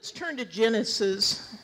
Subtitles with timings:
[0.00, 1.54] let's turn to Genesis.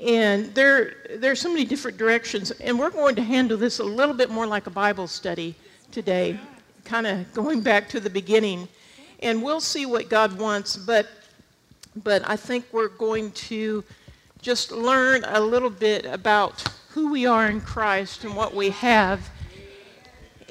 [0.00, 3.84] And there, there are so many different directions, and we're going to handle this a
[3.84, 5.56] little bit more like a Bible study
[5.90, 6.38] today,
[6.84, 8.68] kind of going back to the beginning.
[9.18, 11.08] And we'll see what God wants, but,
[12.04, 13.82] but I think we're going to
[14.40, 19.28] just learn a little bit about who we are in Christ and what we have.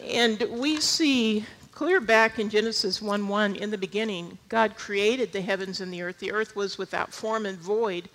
[0.04, 5.42] And we see clear back in Genesis 1 1, in the beginning, God created the
[5.42, 6.20] heavens and the earth.
[6.20, 8.10] The earth was without form and void.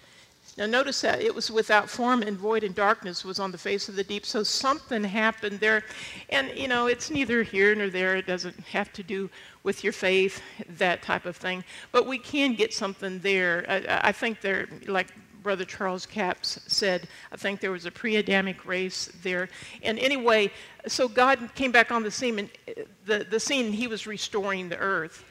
[0.56, 3.88] Now, notice that it was without form and void, and darkness was on the face
[3.88, 4.27] of the deep.
[4.27, 5.84] So, something happened there.
[6.30, 8.16] And, you know, it's neither here nor there.
[8.16, 9.30] It doesn't have to do
[9.62, 11.62] with your faith, that type of thing.
[11.92, 13.64] But we can get something there.
[13.69, 15.09] I, I think there, like
[15.42, 19.48] Brother Charles Capps said, I think there was a pre Adamic race there.
[19.83, 20.51] And anyway,
[20.87, 24.69] so God came back on the scene, and uh, the, the scene, he was restoring
[24.69, 25.24] the earth.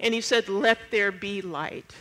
[0.00, 1.94] And he said, Let there be light.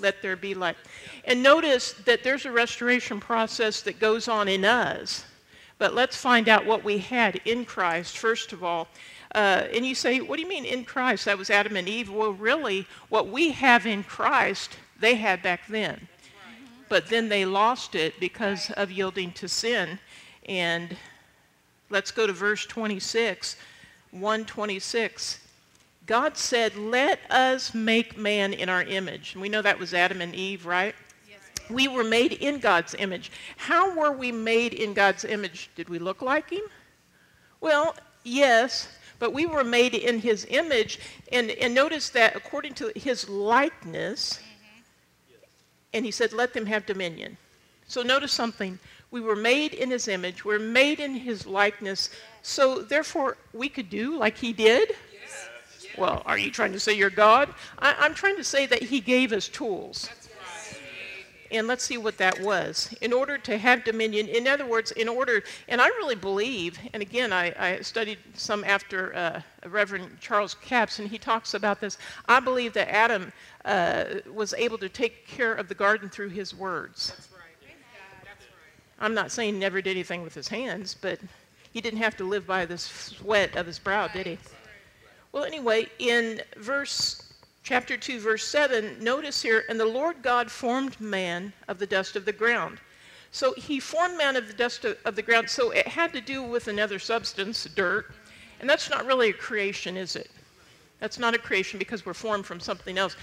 [0.00, 0.76] Let there be light.
[1.24, 5.24] And notice that there's a restoration process that goes on in us.
[5.78, 8.88] But let's find out what we had in Christ, first of all.
[9.34, 11.26] Uh, and you say, What do you mean in Christ?
[11.26, 12.10] That was Adam and Eve.
[12.10, 16.08] Well, really, what we have in Christ, they had back then
[16.88, 19.98] but then they lost it because of yielding to sin.
[20.46, 20.96] And
[21.90, 23.56] let's go to verse 26,
[24.10, 25.40] 126.
[26.08, 29.34] God said, Let us make man in our image.
[29.34, 30.94] And we know that was Adam and Eve, right?
[31.28, 31.40] Yes.
[31.70, 33.30] We were made in God's image.
[33.58, 35.70] How were we made in God's image?
[35.76, 36.62] Did we look like Him?
[37.60, 37.94] Well,
[38.24, 40.98] yes, but we were made in His image.
[41.30, 44.40] And, and notice that according to His likeness,
[45.92, 47.36] and he said, Let them have dominion.
[47.86, 48.78] So notice something.
[49.10, 52.10] We were made in his image, we're made in his likeness,
[52.42, 54.90] so therefore we could do like he did.
[55.12, 55.86] Yes.
[55.96, 57.48] Well, are you trying to say you're God?
[57.78, 60.10] I, am trying to say that he gave us tools.
[61.50, 62.94] And let's see what that was.
[63.00, 67.00] In order to have dominion, in other words, in order, and I really believe, and
[67.00, 71.96] again, I, I studied some after uh, Reverend Charles Capps, and he talks about this.
[72.26, 73.32] I believe that Adam
[73.64, 77.08] uh, was able to take care of the garden through his words.
[77.08, 77.76] That's right.
[78.24, 79.04] That's right.
[79.04, 81.18] I'm not saying he never did anything with his hands, but
[81.72, 84.38] he didn't have to live by the sweat of his brow, did he?
[85.32, 87.27] Well, anyway, in verse
[87.68, 92.16] chapter 2, verse 7, notice here, and the Lord God formed man of the dust
[92.16, 92.78] of the ground.
[93.30, 96.22] So he formed man of the dust of, of the ground, so it had to
[96.22, 98.06] do with another substance, dirt.
[98.60, 100.30] And that's not really a creation, is it?
[100.98, 103.16] That's not a creation because we're formed from something else.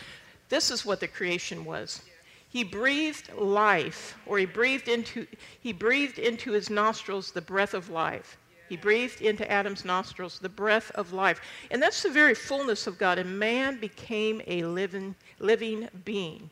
[0.50, 2.04] This is what the creation was.
[2.48, 5.26] He breathed life, or he breathed into,
[5.60, 8.38] he breathed into his nostrils the breath of life.
[8.70, 11.40] He breathed into Adam's nostrils the breath of life.
[11.72, 13.20] And that's the very fullness of God.
[13.20, 16.50] And man became a living, living being.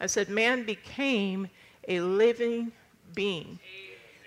[0.00, 1.48] I said, man became
[1.88, 2.72] a living
[3.14, 3.58] being.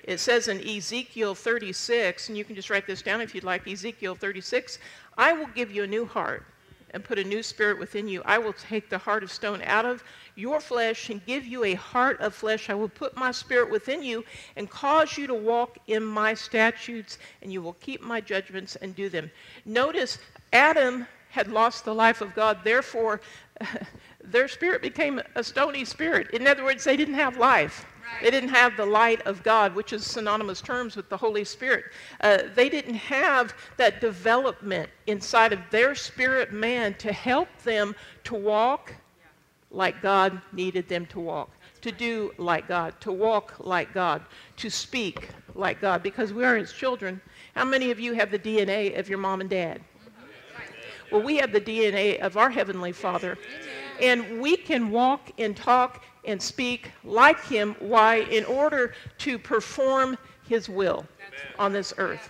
[0.03, 3.67] It says in Ezekiel 36, and you can just write this down if you'd like
[3.67, 4.77] Ezekiel 36,
[5.17, 6.45] I will give you a new heart
[6.91, 8.21] and put a new spirit within you.
[8.25, 10.03] I will take the heart of stone out of
[10.35, 12.69] your flesh and give you a heart of flesh.
[12.69, 14.23] I will put my spirit within you
[14.55, 18.95] and cause you to walk in my statutes, and you will keep my judgments and
[18.95, 19.29] do them.
[19.65, 20.17] Notice
[20.51, 23.21] Adam had lost the life of God, therefore,
[24.23, 26.29] their spirit became a stony spirit.
[26.31, 27.85] In other words, they didn't have life.
[28.21, 31.85] They didn't have the light of God, which is synonymous terms with the Holy Spirit.
[32.21, 37.95] Uh, they didn't have that development inside of their spirit man to help them
[38.25, 38.93] to walk
[39.73, 41.51] like God needed them to walk,
[41.81, 44.21] to do like God, to walk like God,
[44.57, 47.19] to speak like God, because we are His children.
[47.55, 49.81] How many of you have the DNA of your mom and dad?
[51.11, 53.37] Well, we have the DNA of our Heavenly Father.
[54.01, 57.75] And we can walk and talk and speak like him.
[57.79, 58.17] Why?
[58.17, 60.17] In order to perform
[60.47, 61.05] his will
[61.59, 62.29] on this earth.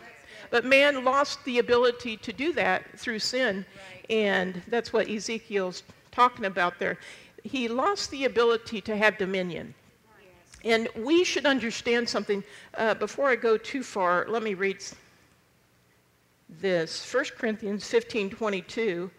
[0.49, 3.65] But man lost the ability to do that through sin.
[4.09, 6.97] And that's what Ezekiel's talking about there.
[7.43, 9.75] He lost the ability to have dominion.
[10.63, 12.43] And we should understand something.
[12.73, 14.77] Uh, before I go too far, let me read
[16.47, 19.11] this 1 Corinthians 15 22.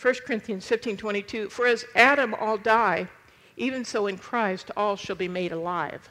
[0.00, 1.48] 1 Corinthians 15 22.
[1.48, 3.08] For as Adam all die,
[3.56, 6.08] even so, in Christ, all shall be made alive.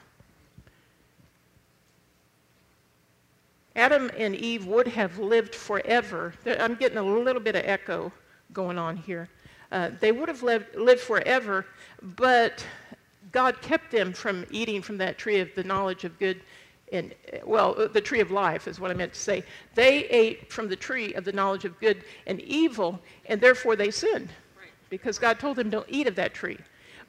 [3.75, 6.34] Adam and Eve would have lived forever.
[6.46, 8.12] I'm getting a little bit of echo
[8.52, 9.30] going on here.
[9.71, 11.66] Uh, they would have lived, lived forever,
[12.01, 12.66] but
[13.31, 16.42] God kept them from eating from that tree of the knowledge of good
[16.92, 17.13] and,
[17.45, 19.44] well, the tree of life is what I meant to say.
[19.75, 23.92] They ate from the tree of the knowledge of good and evil, and therefore they
[23.92, 24.30] sinned.
[24.89, 26.57] because God told them, don't eat of that tree.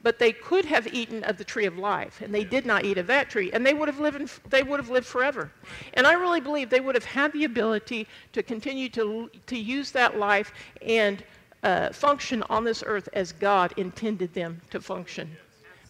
[0.03, 2.97] But they could have eaten of the tree of life, and they did not eat
[2.97, 5.51] of that tree, and they would have lived, they would have lived forever.
[5.93, 9.91] And I really believe they would have had the ability to continue to, to use
[9.91, 11.23] that life and
[11.63, 15.29] uh, function on this earth as God intended them to function.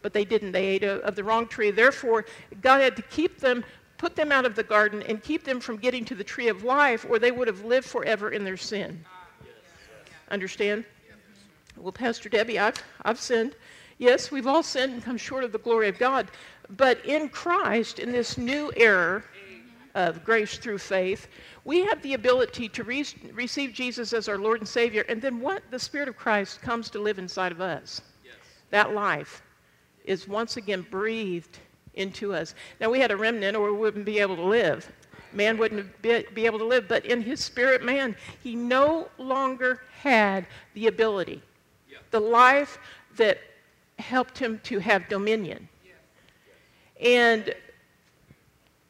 [0.01, 0.51] But they didn't.
[0.51, 1.71] They ate of the wrong tree.
[1.71, 2.25] Therefore,
[2.62, 3.63] God had to keep them
[4.01, 6.63] put them out of the garden and keep them from getting to the tree of
[6.63, 9.06] life, or they would have lived forever in their sin.
[10.31, 10.85] Understand?
[11.77, 13.56] Well, Pastor Debbie, I've, I've sinned.
[14.00, 16.31] Yes, we've all sinned and come short of the glory of God.
[16.67, 19.24] But in Christ, in this new era
[19.95, 21.27] of grace through faith,
[21.65, 25.05] we have the ability to re- receive Jesus as our Lord and Savior.
[25.09, 25.63] And then what?
[25.71, 28.01] The Spirit of Christ comes to live inside of us.
[28.23, 28.33] Yes.
[28.69, 29.41] That life
[30.05, 31.59] is once again breathed
[31.93, 32.55] into us.
[32.79, 34.91] Now, we had a remnant, or we wouldn't be able to live.
[35.33, 39.81] Man wouldn't be, be able to live, but in his spirit man, he no longer
[40.01, 41.41] had the ability,
[41.89, 41.99] yeah.
[42.11, 42.79] the life
[43.15, 43.39] that
[43.99, 45.69] helped him to have dominion.
[45.85, 45.93] Yeah.
[47.07, 47.55] And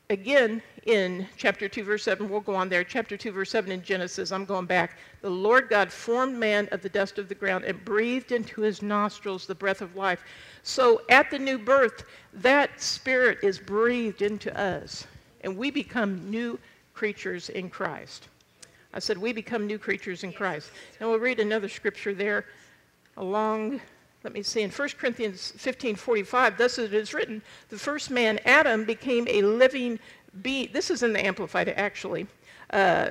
[0.10, 2.84] again, in chapter 2, verse 7, we'll go on there.
[2.84, 4.98] Chapter 2, verse 7 in Genesis, I'm going back.
[5.22, 8.82] The Lord God formed man of the dust of the ground and breathed into his
[8.82, 10.24] nostrils the breath of life.
[10.64, 15.06] So at the new birth, that spirit is breathed into us,
[15.42, 16.60] and we become new
[16.94, 18.28] creatures in Christ.
[18.94, 20.72] I said, we become new creatures in Christ.
[21.00, 22.46] And we'll read another scripture there
[23.18, 23.80] along,
[24.24, 28.40] let me see, in 1 Corinthians 15 45, thus it is written, the first man,
[28.46, 30.00] Adam, became a living
[30.42, 30.70] being.
[30.72, 32.28] This is in the Amplified, actually.
[32.72, 33.10] Uh,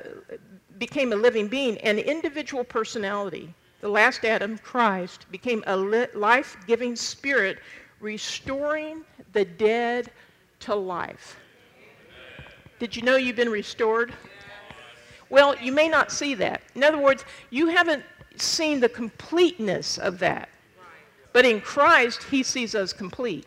[0.78, 3.52] became a living being, an individual personality.
[3.82, 7.58] The last Adam, Christ, became a life giving spirit,
[8.00, 9.02] restoring
[9.32, 10.10] the dead
[10.60, 11.38] to life.
[12.78, 14.12] Did you know you've been restored?
[15.28, 16.62] Well, you may not see that.
[16.74, 18.02] In other words, you haven't
[18.36, 20.48] seen the completeness of that.
[21.32, 23.46] But in Christ, He sees us complete.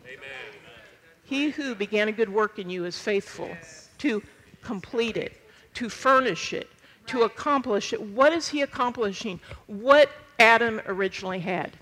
[1.24, 3.50] He who began a good work in you is faithful
[3.98, 4.22] to
[4.62, 5.40] complete it,
[5.74, 6.68] to furnish it,
[7.06, 8.00] to accomplish it.
[8.00, 9.40] What is He accomplishing?
[9.66, 11.72] What Adam originally had.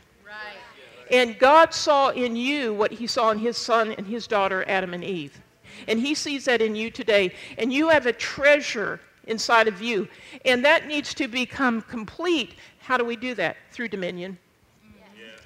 [1.10, 4.94] And God saw in you what he saw in his son and his daughter, Adam
[4.94, 5.40] and Eve.
[5.86, 7.34] And he sees that in you today.
[7.58, 10.08] And you have a treasure inside of you.
[10.46, 12.54] And that needs to become complete.
[12.78, 13.56] How do we do that?
[13.72, 14.38] Through dominion.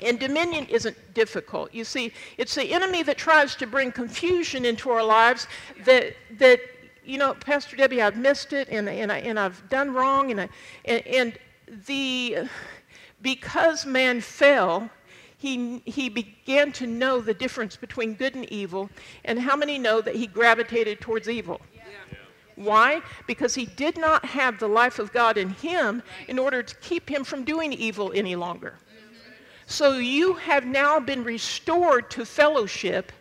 [0.03, 1.73] And dominion isn't difficult.
[1.73, 5.47] You see, it's the enemy that tries to bring confusion into our lives
[5.85, 6.61] that, that
[7.05, 10.31] you know, Pastor Debbie, I've missed it and, and, I, and I've done wrong.
[10.31, 10.49] And, I,
[10.85, 11.39] and, and
[11.87, 12.49] the,
[13.23, 14.91] because man fell,
[15.39, 18.91] he, he began to know the difference between good and evil.
[19.25, 21.61] And how many know that he gravitated towards evil?
[22.57, 23.03] Why?
[23.27, 27.09] Because he did not have the life of God in him in order to keep
[27.09, 28.75] him from doing evil any longer.
[29.67, 33.13] So you have now been restored to fellowship.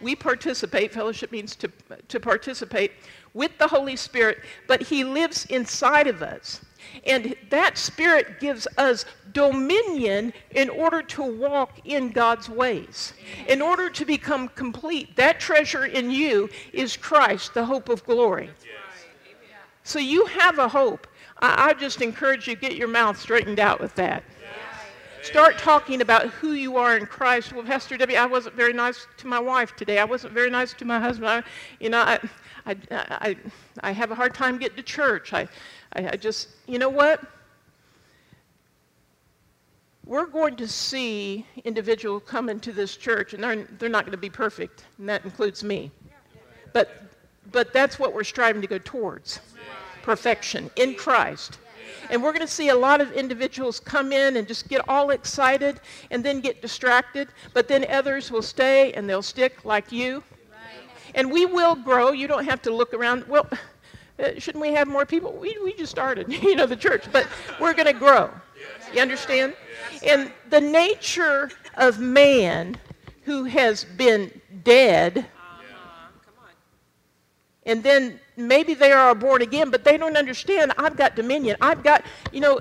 [0.00, 1.70] We participate, fellowship means to,
[2.08, 2.92] to participate
[3.32, 6.60] with the Holy Spirit, but he lives inside of us.
[7.06, 13.14] And that Spirit gives us dominion in order to walk in God's ways.
[13.48, 18.50] In order to become complete, that treasure in you is Christ, the hope of glory.
[19.84, 21.06] So you have a hope.
[21.40, 24.24] I, I just encourage you get your mouth straightened out with that.
[25.24, 27.54] Start talking about who you are in Christ.
[27.54, 29.98] Well, Pastor Debbie, I wasn't very nice to my wife today.
[29.98, 31.28] I wasn't very nice to my husband.
[31.28, 31.42] I,
[31.80, 32.20] you know, I,
[32.66, 33.36] I, I,
[33.80, 35.32] I have a hard time getting to church.
[35.32, 35.48] I,
[35.94, 37.22] I, I just, you know what?
[40.04, 44.18] We're going to see individuals come into this church, and they're, they're not going to
[44.18, 45.90] be perfect, and that includes me.
[46.74, 46.90] But,
[47.50, 49.40] but that's what we're striving to go towards
[50.02, 51.58] perfection in Christ.
[52.10, 55.10] And we're going to see a lot of individuals come in and just get all
[55.10, 60.22] excited and then get distracted, but then others will stay and they'll stick like you.
[61.14, 62.10] And we will grow.
[62.12, 63.26] You don't have to look around.
[63.28, 63.48] Well,
[64.18, 65.32] uh, shouldn't we have more people?
[65.32, 67.26] We, we just started, you know, the church, but
[67.60, 68.30] we're going to grow.
[68.92, 69.54] You understand?
[70.06, 72.76] And the nature of man
[73.22, 75.26] who has been dead,
[77.66, 80.72] and then maybe they are born again, but they don't understand.
[80.78, 81.56] I've got dominion.
[81.60, 82.60] I've got, you know,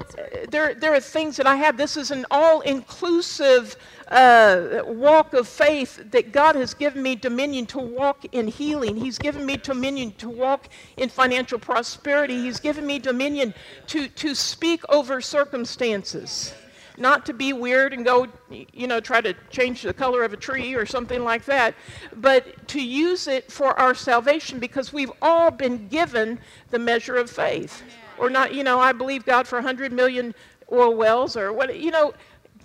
[0.50, 1.78] there, there are things that I have.
[1.78, 3.76] This is an all inclusive
[4.10, 8.96] uh, walk of faith that God has given me dominion to walk in healing.
[8.96, 12.42] He's given me dominion to walk in financial prosperity.
[12.42, 13.54] He's given me dominion
[13.88, 16.54] to, to speak over circumstances.
[16.98, 20.38] Not to be weird and go, you know, try to change the color of a
[20.38, 21.74] tree or something like that,
[22.16, 27.30] but to use it for our salvation because we've all been given the measure of
[27.30, 27.82] faith.
[28.20, 30.36] Or not, you know, I believe God for 100 million
[30.72, 32.14] oil wells or what, you know,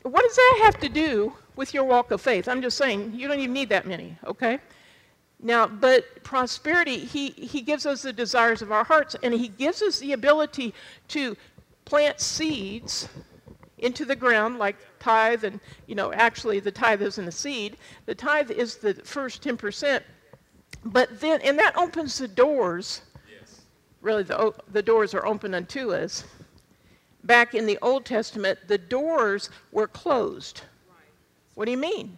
[0.02, 2.48] what does that have to do with your walk of faith?
[2.48, 4.58] I'm just saying, you don't even need that many, okay?
[5.40, 9.82] Now, but prosperity, he, he gives us the desires of our hearts, and he gives
[9.82, 10.74] us the ability
[11.08, 11.36] to
[11.84, 13.08] plant seeds
[13.78, 17.76] into the ground, like tithe, and, you know, actually the tithe isn't a seed.
[18.06, 20.02] The tithe is the first 10%.
[20.84, 23.02] But then, and that opens the doors.
[23.30, 23.62] Yes.
[24.00, 26.24] Really, the, the doors are open unto us.
[27.24, 30.62] Back in the Old Testament, the doors were closed.
[30.88, 30.96] Right.
[31.54, 32.16] What do you mean?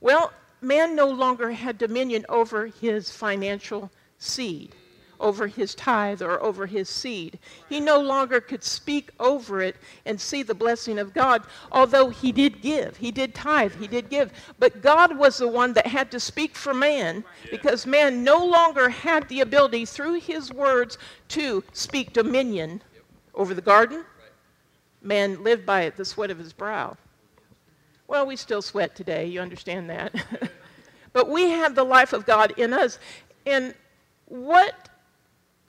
[0.00, 4.74] Well, man no longer had dominion over his financial seed,
[5.20, 7.38] over his tithe or over his seed.
[7.68, 12.32] He no longer could speak over it and see the blessing of God, although he
[12.32, 12.96] did give.
[12.96, 14.32] He did tithe, he did give.
[14.58, 18.88] But God was the one that had to speak for man because man no longer
[18.88, 20.98] had the ability through his words
[21.28, 22.82] to speak dominion
[23.34, 24.04] over the garden.
[25.02, 26.96] Man lived by it, the sweat of his brow.
[28.08, 30.14] Well, we still sweat today, you understand that.
[31.12, 32.98] but we have the life of God in us.
[33.46, 33.74] And
[34.26, 34.87] what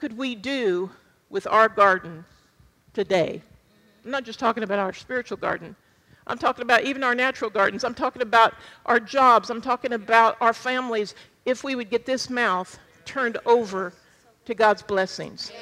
[0.00, 0.90] could we do
[1.28, 2.24] with our garden
[2.94, 3.42] today?
[4.04, 5.76] I'm not just talking about our spiritual garden.
[6.26, 7.84] I'm talking about even our natural gardens.
[7.84, 8.54] I'm talking about
[8.86, 9.50] our jobs.
[9.50, 11.14] I'm talking about our families.
[11.44, 13.92] If we would get this mouth turned over
[14.46, 15.52] to God's blessings.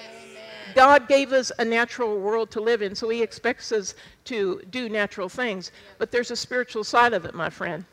[0.74, 3.94] God gave us a natural world to live in, so He expects us
[4.26, 5.72] to do natural things.
[5.98, 7.84] But there's a spiritual side of it, my friend.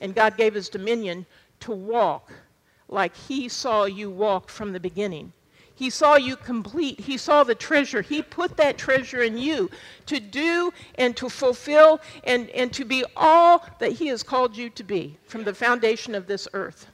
[0.00, 1.26] And God gave us dominion
[1.60, 2.32] to walk
[2.88, 5.32] like He saw you walk from the beginning.
[5.76, 7.00] He saw you complete.
[7.00, 8.00] He saw the treasure.
[8.00, 9.70] He put that treasure in you
[10.06, 14.70] to do and to fulfill and, and to be all that He has called you
[14.70, 16.86] to be from the foundation of this earth.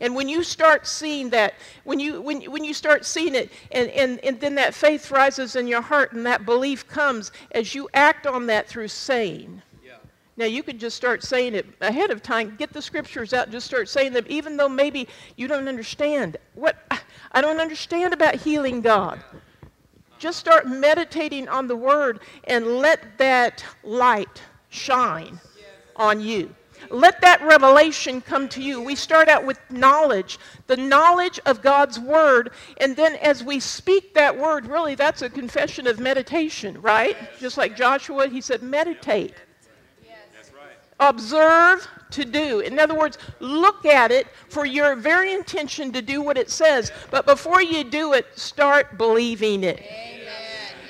[0.00, 3.88] And when you start seeing that, when you, when, when you start seeing it, and,
[3.90, 7.88] and, and then that faith rises in your heart and that belief comes as you
[7.94, 9.62] act on that through saying.
[9.82, 9.94] Yeah.
[10.36, 12.56] Now, you can just start saying it ahead of time.
[12.58, 16.36] Get the scriptures out, just start saying them, even though maybe you don't understand.
[16.54, 16.98] What I
[17.40, 19.20] don't understand about healing God.
[20.18, 25.38] Just start meditating on the word and let that light shine
[25.96, 26.54] on you.
[26.90, 28.80] Let that revelation come to you.
[28.80, 34.14] We start out with knowledge, the knowledge of God's word, and then as we speak
[34.14, 37.16] that word, really that's a confession of meditation, right?
[37.38, 39.34] Just like Joshua, he said, meditate.
[40.98, 42.60] Observe to do.
[42.60, 46.92] In other words, look at it for your very intention to do what it says.
[47.10, 49.80] But before you do it, start believing it.
[49.80, 50.28] Amen.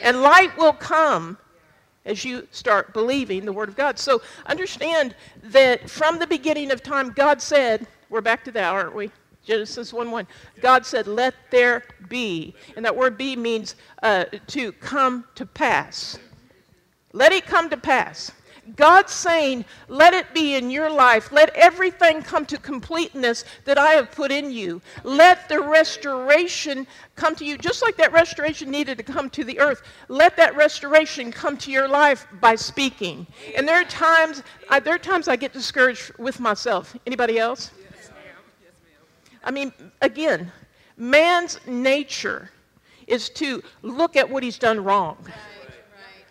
[0.02, 1.38] And light will come
[2.04, 3.98] as you start believing the Word of God.
[3.98, 8.94] So understand that from the beginning of time, God said, we're back to that, aren't
[8.94, 9.10] we?
[9.44, 10.26] Genesis 1 1.
[10.60, 12.54] God said, Let there be.
[12.76, 16.18] And that word be means uh, to come to pass.
[17.12, 18.32] Let it come to pass.
[18.74, 21.30] God's saying, let it be in your life.
[21.30, 24.82] Let everything come to completeness that I have put in you.
[25.04, 29.60] Let the restoration come to you, just like that restoration needed to come to the
[29.60, 29.82] earth.
[30.08, 33.26] Let that restoration come to your life by speaking.
[33.56, 36.96] And there are times, I, there are times I get discouraged with myself.
[37.06, 37.70] Anybody else?
[37.78, 38.18] Yes, ma'am.
[38.64, 39.40] Yes, ma'am.
[39.44, 40.50] I mean, again,
[40.96, 42.50] man's nature
[43.06, 45.16] is to look at what he's done wrong.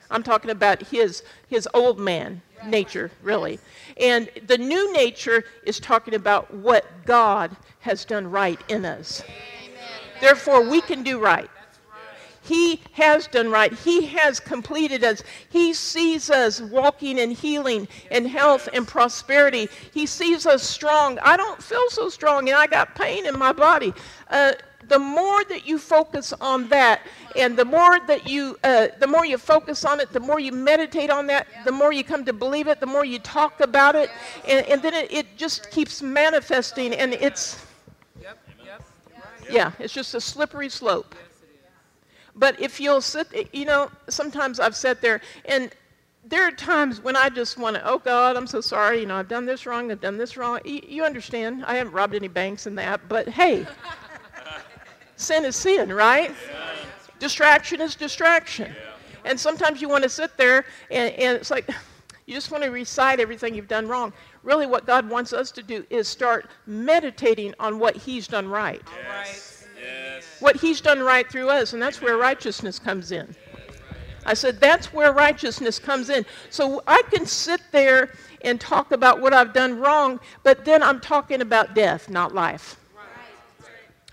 [0.09, 3.59] I'm talking about his, his old man nature, really.
[3.97, 9.23] And the new nature is talking about what God has done right in us.
[10.21, 11.49] Therefore, we can do right.
[12.41, 13.73] He has done right.
[13.73, 15.23] He has completed us.
[15.49, 19.67] He sees us walking in healing and health and prosperity.
[19.91, 21.17] He sees us strong.
[21.19, 23.93] I don't feel so strong and I got pain in my body.
[24.29, 24.53] Uh,
[24.87, 27.01] the more that you focus on that
[27.35, 30.51] and the more that you uh, the more you focus on it the more you
[30.51, 33.95] meditate on that the more you come to believe it the more you talk about
[33.95, 34.09] it
[34.47, 37.65] and, and then it, it, just keeps manifesting and it's
[39.49, 41.13] yeah it's just a slippery slope
[42.35, 45.71] but if you'll sit you know sometimes i've sat there and
[46.27, 49.15] there are times when I just want to, oh God, I'm so sorry, you know,
[49.15, 50.59] I've done this wrong, I've done this wrong.
[50.65, 53.67] You, you understand, I haven't robbed any banks in that, but hey,
[55.15, 56.31] sin is sin, right?
[56.51, 56.71] Yeah.
[57.19, 58.67] Distraction is distraction.
[58.67, 58.91] Yeah.
[59.25, 61.67] And sometimes you want to sit there and, and it's like,
[62.25, 64.11] you just want to recite everything you've done wrong.
[64.43, 68.81] Really, what God wants us to do is start meditating on what He's done right.
[69.03, 69.67] Yes.
[69.79, 70.37] Yes.
[70.39, 73.35] What He's done right through us, and that's where righteousness comes in.
[74.25, 76.25] I said, that's where righteousness comes in.
[76.49, 80.99] So I can sit there and talk about what I've done wrong, but then I'm
[80.99, 82.79] talking about death, not life.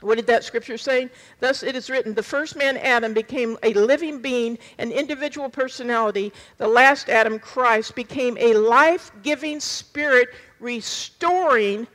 [0.03, 1.09] What did that scripture say?
[1.41, 6.33] Thus it is written the first man, Adam, became a living being, an individual personality.
[6.59, 10.29] The last Adam, Christ, became a life giving spirit,
[10.61, 11.87] restoring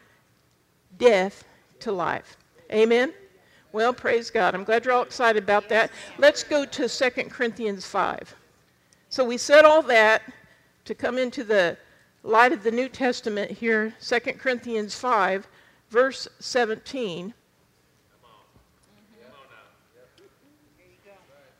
[0.97, 1.43] death
[1.81, 2.37] to life.
[2.71, 3.13] Amen?
[3.71, 4.55] Well, praise God.
[4.55, 5.91] I'm glad you're all excited about that.
[6.17, 8.35] Let's go to 2 Corinthians 5.
[9.09, 10.21] So we said all that
[10.85, 11.77] to come into the
[12.23, 15.47] light of the New Testament here, 2 Corinthians 5,
[15.89, 17.33] verse 17.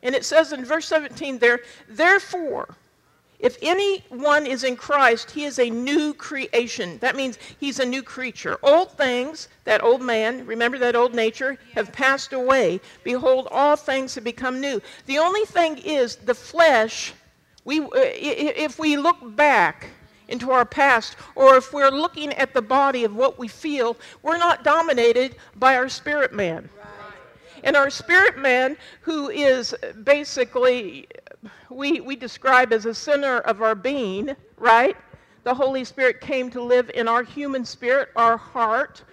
[0.08, 1.60] And it says in verse 17 there,
[1.90, 2.70] therefore,
[3.40, 6.98] if anyone is in Christ, he is a new creation.
[7.00, 8.58] That means he's a new creature.
[8.64, 12.80] Old things, that old man, remember that old nature, have passed away.
[13.04, 14.82] Behold, all things have become new.
[15.08, 17.14] The only thing is the flesh,
[17.66, 19.90] we, uh, if we look back
[20.30, 24.38] into our past, or if we're looking at the body of what we feel, we're
[24.38, 26.70] not dominated by our spirit man.
[27.64, 31.08] And our spirit man, who is basically,
[31.70, 34.96] we, we describe as a center of our being, right?
[35.44, 39.04] The Holy Spirit came to live in our human spirit, our heart.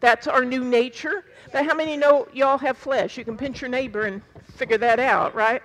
[0.00, 1.24] That's our new nature.
[1.52, 3.16] But how many know y'all have flesh?
[3.16, 4.20] You can pinch your neighbor and
[4.54, 5.62] figure that out, right?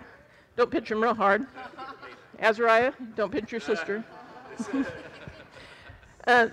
[0.56, 1.46] Don't pinch him real hard.
[2.40, 4.04] Azariah, don't pinch your sister.
[6.28, 6.48] uh,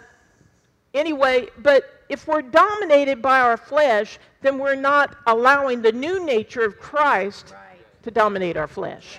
[0.95, 6.65] anyway, but if we're dominated by our flesh, then we're not allowing the new nature
[6.65, 7.79] of Christ right.
[8.03, 9.19] to dominate our flesh.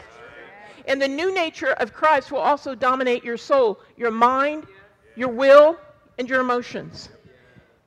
[0.86, 4.67] And the new nature of Christ will also dominate your soul, your mind,
[5.15, 5.77] your will,
[6.17, 7.10] and your emotions.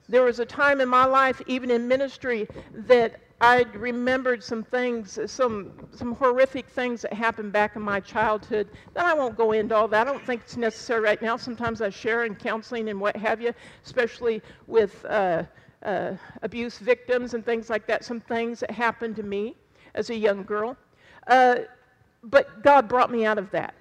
[0.09, 5.19] There was a time in my life, even in ministry, that I remembered some things,
[5.27, 8.69] some, some horrific things that happened back in my childhood.
[8.93, 10.07] Then I won't go into all that.
[10.07, 11.39] I don't think it's necessary right now.
[11.39, 15.45] Sometimes I share in counseling and what have you, especially with uh,
[15.83, 18.05] uh, abuse victims and things like that.
[18.05, 19.57] Some things that happened to me
[19.95, 20.77] as a young girl.
[21.27, 21.61] Uh,
[22.25, 23.75] but God brought me out of that.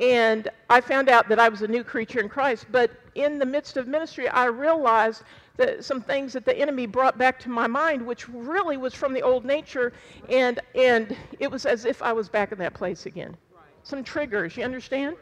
[0.00, 2.66] And I found out that I was a new creature in Christ.
[2.70, 5.22] But in the midst of ministry, I realized
[5.56, 9.12] the, some things that the enemy brought back to my mind, which really was from
[9.12, 9.92] the old nature,
[10.28, 13.36] and, and it was as if I was back in that place again.
[13.82, 15.16] Some triggers, you understand?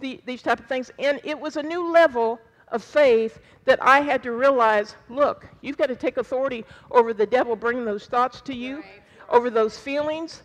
[0.00, 0.90] The, these type of things.
[0.98, 5.78] And it was a new level of faith that I had to realize look, you've
[5.78, 8.82] got to take authority over the devil bringing those thoughts to you,
[9.28, 10.42] over those feelings.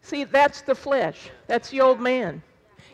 [0.00, 2.42] See, that's the flesh, that's the old man.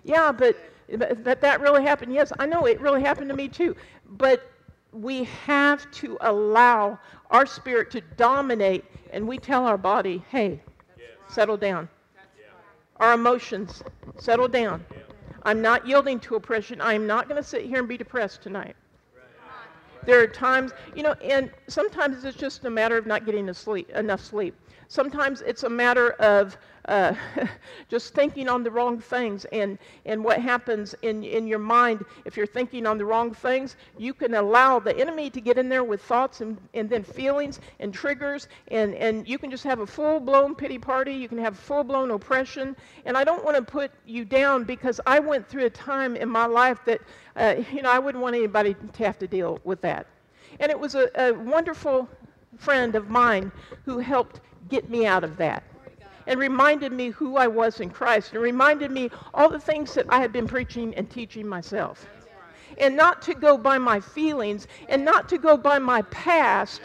[0.05, 0.57] Yeah, but
[0.88, 2.12] that that really happened.
[2.12, 3.77] Yes, I know it really happened to me too.
[4.11, 4.51] But
[4.92, 6.98] we have to allow
[7.31, 10.61] our spirit to dominate, and we tell our body, hey,
[11.29, 11.88] settle down.
[12.96, 13.83] Our emotions,
[14.18, 14.85] settle down.
[15.42, 16.81] I'm not yielding to oppression.
[16.81, 18.74] I'm not going to sit here and be depressed tonight.
[20.05, 23.90] There are times, you know, and sometimes it's just a matter of not getting sleep,
[23.90, 24.55] enough sleep.
[24.88, 27.14] Sometimes it's a matter of uh,
[27.88, 29.44] just thinking on the wrong things.
[29.53, 33.77] And, and what happens in, in your mind, if you're thinking on the wrong things,
[33.98, 37.61] you can allow the enemy to get in there with thoughts and, and then feelings
[37.81, 38.48] and triggers.
[38.68, 41.12] And, and you can just have a full blown pity party.
[41.12, 42.74] You can have full blown oppression.
[43.05, 46.31] And I don't want to put you down because I went through a time in
[46.31, 47.03] my life that,
[47.37, 50.07] uh, you know, I wouldn't want anybody to have to deal with that.
[50.61, 52.09] And it was a, a wonderful
[52.57, 53.53] friend of mine
[53.85, 55.63] who helped get me out of that
[56.29, 60.07] and reminded me who I was in Christ and reminded me all the things that
[60.09, 62.07] I had been preaching and teaching myself.
[62.77, 66.83] And not to go by my feelings and not to go by my past,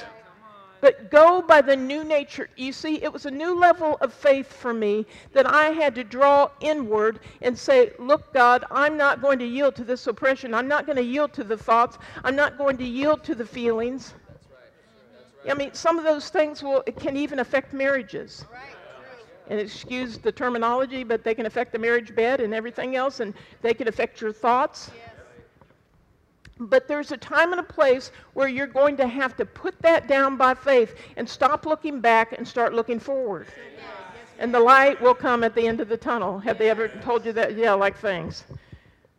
[0.79, 2.49] but go by the new nature.
[2.55, 6.03] You see, it was a new level of faith for me that I had to
[6.03, 10.53] draw inward and say, Look, God, I'm not going to yield to this oppression.
[10.53, 11.97] I'm not going to yield to the thoughts.
[12.23, 14.13] I'm not going to yield to the feelings.
[15.49, 18.45] I mean, some of those things will can even affect marriages.
[19.49, 23.33] And excuse the terminology, but they can affect the marriage bed and everything else, and
[23.61, 24.89] they can affect your thoughts.
[26.59, 30.07] But there's a time and a place where you're going to have to put that
[30.07, 33.47] down by faith and stop looking back and start looking forward.
[34.39, 36.39] And the light will come at the end of the tunnel.
[36.39, 37.57] Have they ever told you that?
[37.57, 38.45] Yeah, like things.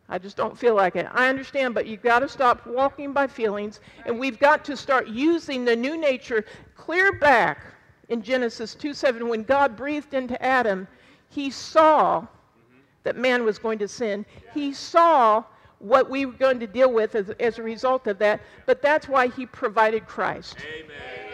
[0.07, 1.07] I just don't feel like it.
[1.11, 5.07] I understand, but you've got to stop walking by feelings, and we've got to start
[5.07, 7.59] using the new nature clear back
[8.09, 9.27] in Genesis 2 7.
[9.27, 10.87] When God breathed into Adam,
[11.29, 12.27] he saw
[13.03, 14.25] that man was going to sin.
[14.53, 15.43] He saw
[15.79, 19.07] what we were going to deal with as, as a result of that, but that's
[19.07, 20.57] why he provided Christ.
[20.59, 21.24] Amen.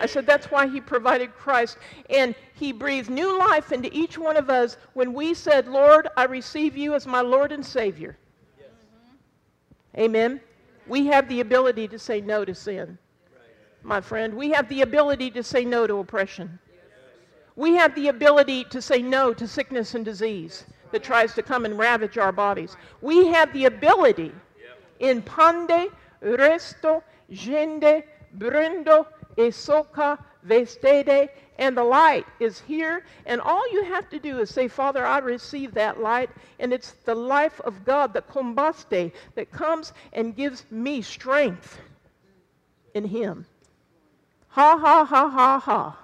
[0.00, 1.78] I said that's why he provided Christ.
[2.10, 6.24] And he breathed new life into each one of us when we said, Lord, I
[6.24, 8.16] receive you as my Lord and Savior.
[8.58, 8.68] Yes.
[9.96, 10.40] Amen.
[10.86, 12.98] We have the ability to say no to sin.
[13.82, 14.34] my friend.
[14.34, 16.58] We have the ability to say no to oppression.
[17.56, 21.64] We have the ability to say no to sickness and disease that tries to come
[21.64, 22.76] and ravage our bodies.
[23.00, 24.32] We have the ability
[24.98, 25.90] in pande,
[26.22, 28.04] resto, gende,
[28.38, 33.04] brundo, esoka, vestede, and the light is here.
[33.26, 36.30] And all you have to do is say, Father, I receive that light.
[36.58, 41.78] And it's the life of God, the combaste, that comes and gives me strength
[42.94, 43.46] in Him.
[44.48, 45.98] Ha, ha, ha, ha, ha.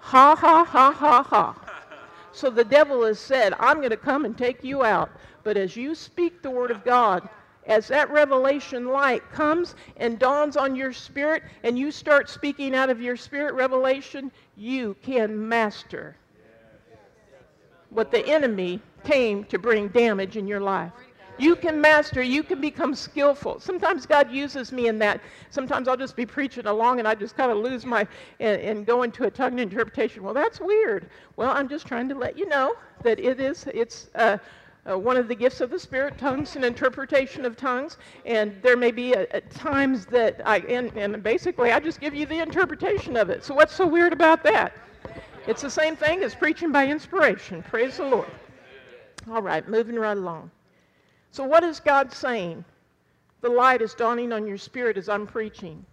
[0.00, 1.54] Ha, ha, ha, ha, ha.
[2.32, 5.10] So the devil has said, I'm going to come and take you out.
[5.42, 7.28] But as you speak the word of God,
[7.70, 12.90] as that revelation light comes and dawns on your spirit and you start speaking out
[12.90, 16.16] of your spirit revelation, you can master
[17.90, 20.92] what the enemy came to bring damage in your life.
[21.38, 23.60] You can master, you can become skillful.
[23.60, 25.20] Sometimes God uses me in that.
[25.50, 28.06] Sometimes I'll just be preaching along and I just kind of lose my,
[28.40, 30.22] and, and go into a tongue interpretation.
[30.22, 31.08] Well, that's weird.
[31.36, 34.36] Well, I'm just trying to let you know that it is, it's, uh,
[34.88, 37.96] uh, one of the gifts of the Spirit, tongues and interpretation of tongues.
[38.24, 42.14] And there may be a, a times that I, and, and basically I just give
[42.14, 43.44] you the interpretation of it.
[43.44, 44.72] So what's so weird about that?
[45.46, 47.62] It's the same thing as preaching by inspiration.
[47.62, 48.30] Praise the Lord.
[49.30, 50.50] All right, moving right along.
[51.30, 52.64] So, what is God saying?
[53.40, 55.84] The light is dawning on your spirit as I'm preaching,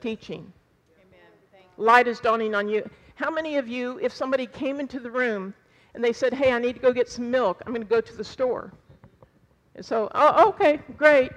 [0.00, 0.52] teaching.
[1.76, 2.88] Light is dawning on you.
[3.14, 5.54] How many of you, if somebody came into the room
[5.94, 8.00] and they said, Hey, I need to go get some milk, I'm going to go
[8.00, 8.72] to the store.
[9.74, 11.32] And so, oh, okay, great.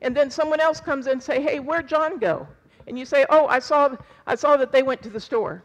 [0.00, 2.46] And then someone else comes in and say, Hey, where'd John go?
[2.86, 3.96] And you say, Oh, I saw,
[4.26, 5.62] I saw that they went to the store.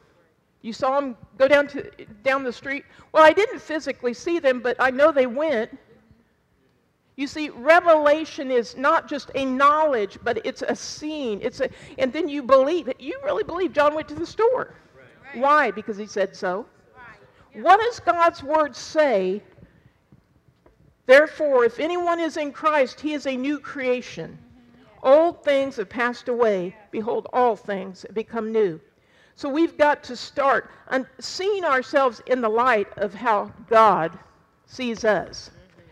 [0.61, 1.91] You saw them go down, to,
[2.23, 2.85] down the street?
[3.11, 5.77] Well, I didn't physically see them, but I know they went.
[7.15, 11.39] You see, revelation is not just a knowledge, but it's a scene.
[11.43, 12.99] It's a, and then you believe it.
[12.99, 14.73] You really believe John went to the store.
[14.95, 15.41] Right.
[15.41, 15.71] Why?
[15.71, 16.65] Because he said so.
[17.55, 19.41] What does God's word say?
[21.05, 24.37] Therefore, if anyone is in Christ, he is a new creation.
[25.03, 26.75] Old things have passed away.
[26.91, 28.79] Behold, all things have become new.
[29.35, 30.71] So we've got to start
[31.19, 34.17] seeing ourselves in the light of how God
[34.65, 35.51] sees us.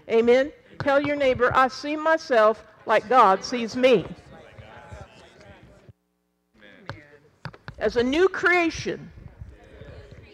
[0.10, 0.52] Amen?
[0.80, 4.06] Tell your neighbor, I see myself like God sees me.
[7.78, 9.12] As a new creation.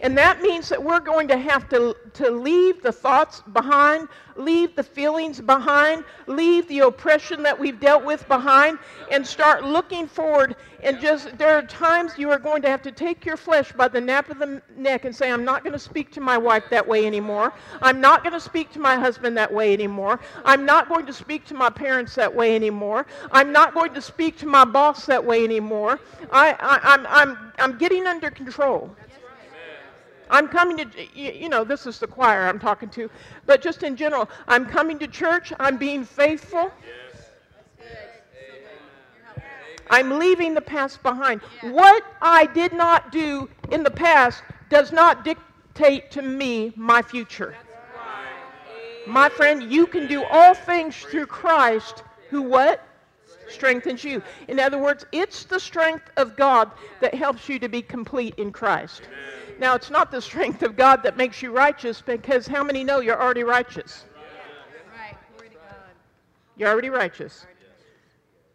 [0.01, 4.75] And that means that we're going to have to, to leave the thoughts behind, leave
[4.75, 8.77] the feelings behind, leave the oppression that we've dealt with behind,
[9.11, 10.55] and start looking forward.
[10.83, 13.87] And just, there are times you are going to have to take your flesh by
[13.87, 16.65] the nape of the neck and say, I'm not going to speak to my wife
[16.69, 17.53] that way anymore.
[17.81, 20.19] I'm not going to speak to my husband that way anymore.
[20.45, 23.07] I'm not going to speak to my parents that way anymore.
[23.31, 25.99] I'm not going to speak to my boss that way anymore.
[26.31, 28.95] I, I, I'm, I'm, I'm getting under control.
[30.29, 33.09] I'm coming to, you know, this is the choir I'm talking to,
[33.45, 36.71] but just in general, I'm coming to church, I'm being faithful.
[39.89, 41.41] I'm leaving the past behind.
[41.61, 47.55] What I did not do in the past does not dictate to me my future.
[49.05, 52.83] My friend, you can do all things through Christ who what?
[53.47, 54.21] Strengthens you.
[54.49, 58.51] In other words, it's the strength of God that helps you to be complete in
[58.51, 59.03] Christ.
[59.59, 62.99] Now, it's not the strength of God that makes you righteous because how many know
[62.99, 64.05] you're already righteous?
[64.95, 65.17] Right.
[66.55, 67.45] You're already righteous.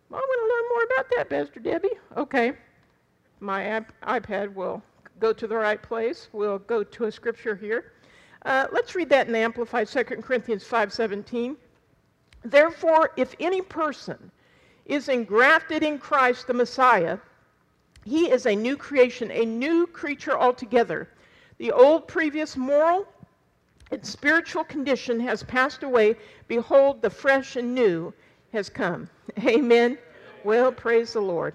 [0.08, 1.98] Well, I want to learn more about that, Pastor Debbie.
[2.16, 2.52] Okay.
[3.40, 4.82] My iPad will
[5.18, 6.28] go to the right place.
[6.32, 7.92] We'll go to a scripture here.
[8.44, 11.56] Uh, let's read that in the Amplified 2 Corinthians 5.17.
[12.44, 14.30] Therefore, if any person
[14.86, 17.18] is engrafted in Christ the Messiah,
[18.04, 21.08] he is a new creation, a new creature altogether.
[21.58, 23.06] The old previous moral
[23.90, 26.16] and spiritual condition has passed away.
[26.48, 28.12] Behold, the fresh and new
[28.52, 29.08] has come.
[29.44, 29.98] Amen.
[30.44, 31.54] Well, praise the Lord.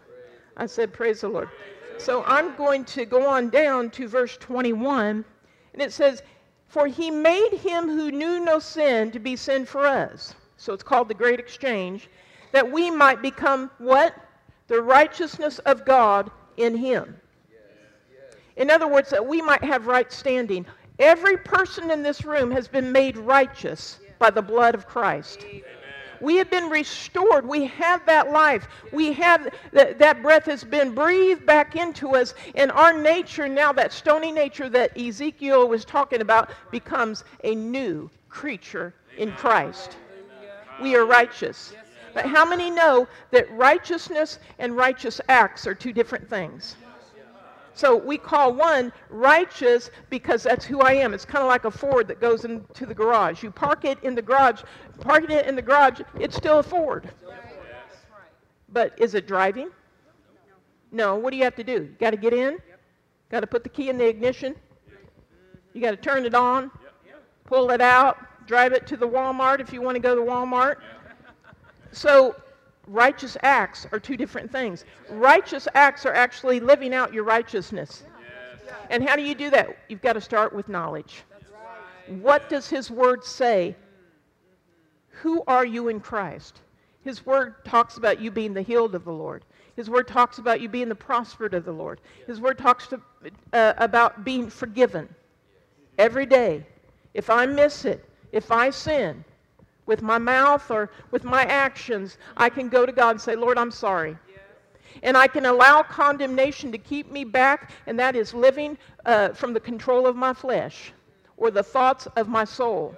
[0.56, 1.50] I said, Praise the Lord.
[1.98, 5.26] So I'm going to go on down to verse 21,
[5.74, 6.22] and it says,
[6.68, 10.36] For he made him who knew no sin to be sin for us.
[10.58, 12.08] So it's called the great exchange,
[12.52, 14.14] that we might become what?
[14.68, 17.16] The righteousness of God in him.
[18.56, 20.66] In other words, that we might have right standing.
[21.00, 25.46] Every person in this room has been made righteous by the blood of Christ.
[26.20, 27.46] We have been restored.
[27.46, 28.68] We have that life.
[28.92, 32.34] We have that, that breath has been breathed back into us.
[32.56, 38.10] And our nature now, that stony nature that Ezekiel was talking about, becomes a new
[38.30, 39.98] creature in Christ.
[40.82, 41.74] We are righteous.
[42.18, 46.76] But how many know that righteousness and righteous acts are two different things?
[47.76, 51.14] So we call one righteous because that's who I am.
[51.14, 53.44] It's kind of like a Ford that goes into the garage.
[53.44, 54.64] You park it in the garage,
[55.00, 57.08] parking it in the garage, it's still a Ford.
[58.74, 59.70] But is it driving?
[60.92, 61.18] No.
[61.18, 61.74] What do you have to do?
[61.74, 62.58] You got to get in.
[63.30, 64.56] Got to put the key in the ignition.
[65.76, 66.72] You got to turn it on,
[67.46, 70.78] pull it out, drive it to the Walmart if you want to go to Walmart.
[71.92, 72.36] So
[72.88, 74.86] righteous acts are two different things.
[75.10, 78.04] Righteous acts are actually living out your righteousness.
[78.90, 79.78] And how do you do that?
[79.90, 81.24] You've got to start with knowledge.
[82.08, 83.76] What does His Word say?
[85.10, 86.62] Who are you in Christ?
[87.02, 89.44] His Word talks about you being the healed of the Lord.
[89.76, 92.02] His Word talks about you being the prospered of the Lord.
[92.26, 93.02] His Word talks to,
[93.54, 95.08] uh, about being forgiven
[95.98, 96.66] every day.
[97.14, 99.24] If I miss it, if I sin,
[99.88, 103.58] with my mouth or with my actions, I can go to God and say, Lord,
[103.58, 104.16] I'm sorry.
[105.02, 109.54] And I can allow condemnation to keep me back, and that is living uh, from
[109.54, 110.92] the control of my flesh
[111.38, 112.96] or the thoughts of my soul.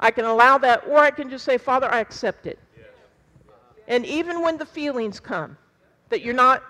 [0.00, 2.58] I can allow that, or I can just say, Father, I accept it.
[3.88, 5.56] And even when the feelings come
[6.10, 6.62] that you're not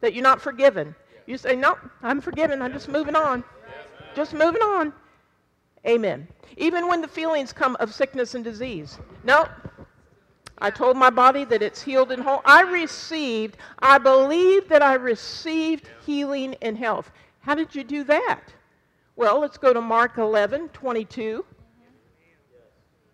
[0.00, 0.94] that you're not forgiven,
[1.26, 2.60] you say, No, I'm forgiven.
[2.60, 3.42] I'm just moving on.
[4.14, 4.92] Just moving on.
[5.86, 6.26] Amen.
[6.56, 8.98] Even when the feelings come of sickness and disease.
[9.22, 9.46] No.
[10.58, 12.40] I told my body that it's healed and whole.
[12.44, 17.10] I received, I believe that I received healing and health.
[17.40, 18.40] How did you do that?
[19.16, 21.44] Well, let's go to Mark 11, 22.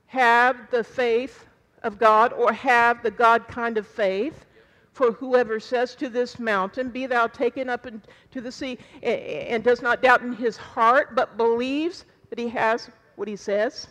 [0.06, 1.46] Have the faith
[1.82, 4.44] of God, or have the God kind of faith.
[4.92, 9.82] For whoever says to this mountain, Be thou taken up into the sea, and does
[9.82, 13.88] not doubt in his heart, but believes that he has what he says.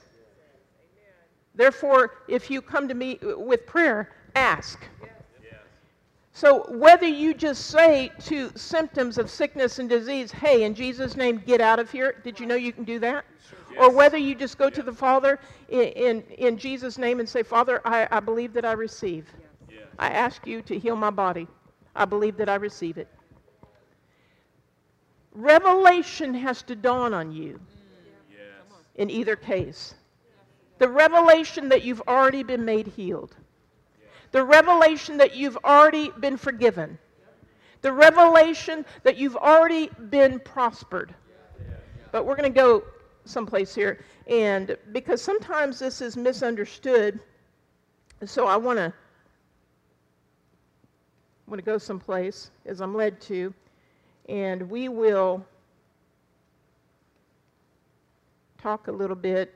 [1.53, 4.79] Therefore, if you come to me with prayer, ask.
[6.31, 11.43] So, whether you just say to symptoms of sickness and disease, hey, in Jesus' name,
[11.45, 13.25] get out of here, did you know you can do that?
[13.77, 17.43] Or whether you just go to the Father in, in, in Jesus' name and say,
[17.43, 19.27] Father, I, I believe that I receive.
[19.97, 21.45] I ask you to heal my body.
[21.93, 23.09] I believe that I receive it.
[25.33, 27.59] Revelation has to dawn on you
[28.99, 29.95] in either case.
[30.77, 33.35] The revelation that you've already been made healed.
[34.31, 36.99] The revelation that you've already been forgiven.
[37.81, 41.15] The revelation that you've already been prospered.
[42.11, 42.83] But we're going to go
[43.23, 44.03] someplace here.
[44.27, 47.19] And because sometimes this is misunderstood,
[48.25, 48.93] so I want to
[51.47, 53.51] i want to go someplace as I'm led to,
[54.27, 55.43] and we will
[58.61, 59.53] talk a little bit.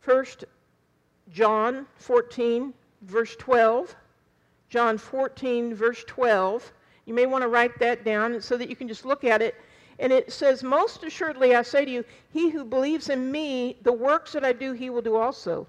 [0.00, 0.44] First,
[1.32, 2.72] John 14,
[3.02, 3.94] verse 12.
[4.68, 6.72] John 14, verse 12.
[7.06, 9.54] You may want to write that down so that you can just look at it.
[9.98, 13.92] And it says, Most assuredly I say to you, he who believes in me, the
[13.92, 15.66] works that I do, he will do also.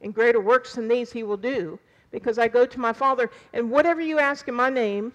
[0.00, 1.78] And greater works than these he will do,
[2.12, 3.30] because I go to my Father.
[3.52, 5.12] And whatever you ask in my name,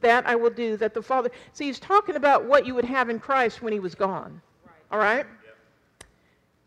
[0.00, 1.30] that I will do, that the Father.
[1.52, 4.40] See, he's talking about what you would have in Christ when he was gone.
[4.90, 5.26] All right?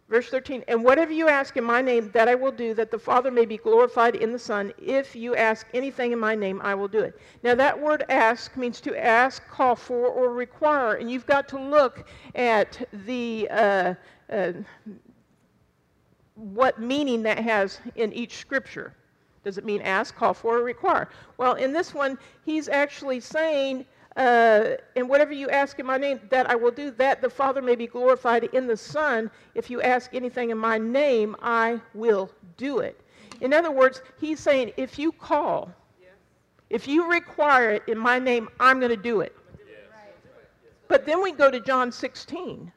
[0.07, 2.99] Verse 13, and whatever you ask in my name, that I will do, that the
[2.99, 4.71] Father may be glorified in the Son.
[4.77, 7.19] If you ask anything in my name, I will do it.
[7.41, 10.93] Now, that word ask means to ask, call for, or require.
[10.93, 13.47] And you've got to look at the.
[13.49, 13.93] Uh,
[14.31, 14.53] uh,
[16.35, 18.93] what meaning that has in each scripture.
[19.43, 21.09] Does it mean ask, call for, or require?
[21.37, 26.19] Well, in this one, he's actually saying uh, and whatever you ask in my name,
[26.29, 29.29] that I will do, that the Father may be glorified in the Son.
[29.55, 32.99] If you ask anything in my name, I will do it.
[33.41, 35.69] In other words, he's saying, if you call,
[36.69, 39.35] if you require it in my name, I'm going to do it.
[40.87, 42.71] But then we go to John 16.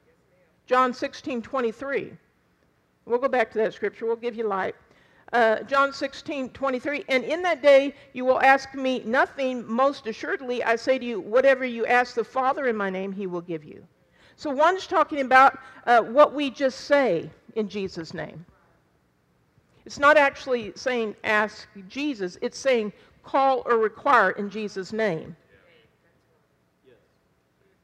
[0.66, 2.12] John 16, 23.
[3.04, 4.06] We'll go back to that scripture.
[4.06, 4.74] We'll give you light
[5.32, 7.04] uh, John 16, 23.
[7.08, 11.20] And in that day you will ask me nothing, most assuredly, I say to you,
[11.20, 13.84] whatever you ask the Father in my name, he will give you.
[14.36, 18.46] So one's talking about uh, what we just say in Jesus' name.
[19.84, 25.34] It's not actually saying ask Jesus, it's saying call or require in Jesus' name.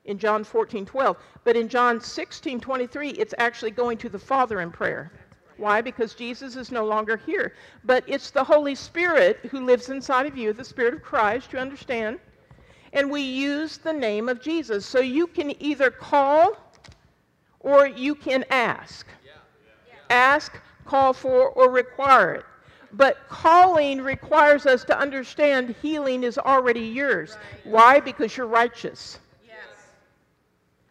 [0.04, 1.16] In John 14, 12.
[1.44, 5.10] But in John 16, 23, it's actually going to the Father in prayer.
[5.56, 5.80] Why?
[5.80, 7.54] Because Jesus is no longer here.
[7.84, 11.58] But it's the Holy Spirit who lives inside of you, the Spirit of Christ, you
[11.58, 12.18] understand?
[12.92, 14.86] And we use the name of Jesus.
[14.86, 16.56] So you can either call
[17.60, 19.06] or you can ask.
[20.10, 22.44] Ask, call for, or require it.
[22.92, 27.36] But calling requires us to understand healing is already yours.
[27.64, 27.98] Why?
[27.98, 29.18] Because you're righteous.
[29.44, 29.56] Yes.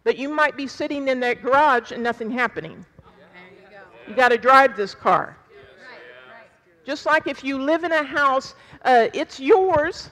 [0.03, 2.85] But you might be sitting in that garage and nothing happening.
[4.07, 5.37] You got to drive this car.
[6.85, 10.09] Just like if you live in a house, uh, it's yours.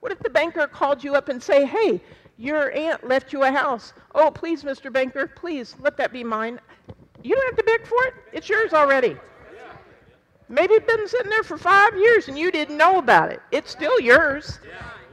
[0.00, 2.00] What if the banker called you up and say, "Hey,
[2.38, 3.92] your aunt left you a house.
[4.14, 4.90] Oh, please, Mr.
[4.90, 6.60] Banker, please let that be mine."
[7.22, 8.14] You don't have to beg for it.
[8.32, 9.16] It's yours already.
[10.48, 13.42] Maybe it's been sitting there for five years and you didn't know about it.
[13.50, 14.60] It's still yours.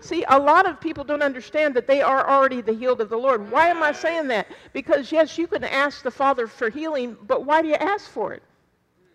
[0.06, 3.18] See, a lot of people don't understand that they are already the healed of the
[3.18, 3.50] Lord.
[3.50, 4.46] Why am I saying that?
[4.72, 8.32] Because, yes, you can ask the Father for healing, but why do you ask for
[8.32, 8.44] it?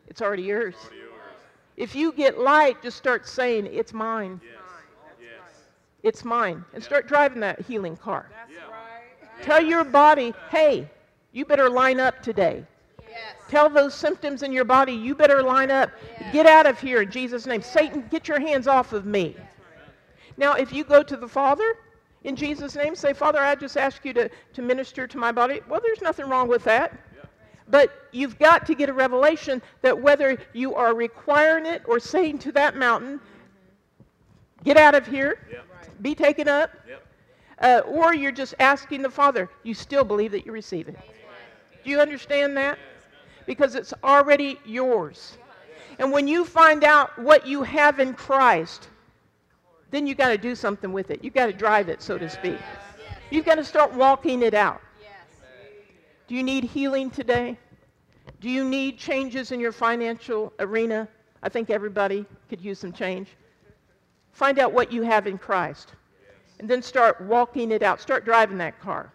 [0.09, 0.75] It's already yours.
[1.77, 4.41] If you get light, just start saying, It's mine.
[4.43, 4.59] Yes,
[6.03, 6.65] It's mine.
[6.75, 8.29] And start driving that healing car.
[8.29, 9.45] That's right.
[9.45, 10.91] Tell your body, Hey,
[11.31, 12.65] you better line up today.
[13.09, 13.19] Yes.
[13.49, 15.91] Tell those symptoms in your body, you better line up.
[16.33, 17.63] Get out of here in Jesus' name.
[17.63, 19.37] Satan, get your hands off of me.
[20.41, 21.77] Now, if you go to the Father
[22.25, 25.61] in Jesus' name, say, Father, I just ask you to, to minister to my body.
[25.69, 26.99] Well, there's nothing wrong with that.
[27.69, 32.39] But you've got to get a revelation that whether you are requiring it or saying
[32.39, 33.21] to that mountain,
[34.65, 35.39] get out of here,
[36.03, 37.07] be taken up, Yep.
[37.61, 40.99] uh, or you're just asking the Father, you still believe that you receive it.
[41.85, 42.79] Do you understand that?
[43.47, 45.39] Because it's already yours.
[46.01, 48.89] And when you find out what you have in Christ,
[49.91, 51.23] then you got to do something with it.
[51.25, 52.59] You got to drive it, so to speak.
[53.31, 54.81] You've got to start walking it out.
[55.01, 55.11] Yes.
[56.27, 57.59] Do you need healing today?
[58.41, 61.09] Do you need changes in your financial arena?
[61.43, 63.29] I think everybody could use some change.
[64.33, 65.95] Find out what you have in Christ.
[66.59, 68.01] And then start walking it out.
[68.01, 69.13] Start driving that car.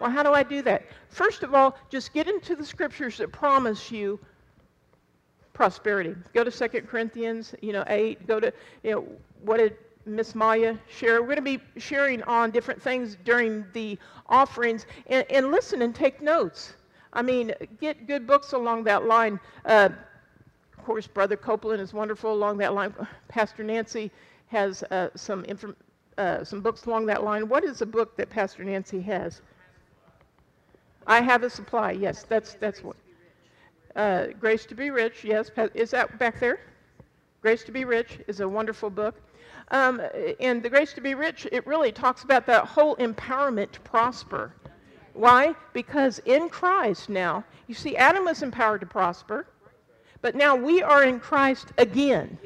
[0.00, 0.84] Well, how do I do that?
[1.08, 4.18] First of all, just get into the scriptures that promise you
[5.52, 6.14] prosperity.
[6.34, 8.26] Go to 2 Corinthians, you know, 8.
[8.26, 9.06] Go to, you know,
[9.42, 11.20] what did Miss Maya share?
[11.22, 14.86] We're going to be sharing on different things during the offerings.
[15.06, 16.74] And, and listen and take notes.
[17.12, 19.38] I mean, get good books along that line.
[19.64, 19.90] Uh,
[20.76, 22.94] of course, Brother Copeland is wonderful along that line.
[23.28, 24.10] Pastor Nancy
[24.48, 25.44] has uh, some,
[26.18, 27.48] uh, some books along that line.
[27.48, 29.40] What is a book that Pastor Nancy has?
[31.06, 31.92] I have a supply.
[31.92, 32.96] Yes, that's that's what.
[33.94, 35.24] Uh, Grace to be Rich.
[35.24, 36.60] Yes, is that back there?
[37.42, 39.14] Grace to be Rich is a wonderful book.
[39.68, 40.00] Um,
[40.40, 44.52] and the Grace to be Rich, it really talks about that whole empowerment to prosper.
[45.14, 45.54] Why?
[45.72, 49.46] Because in Christ now, you see, Adam was empowered to prosper,
[50.20, 52.38] but now we are in Christ again.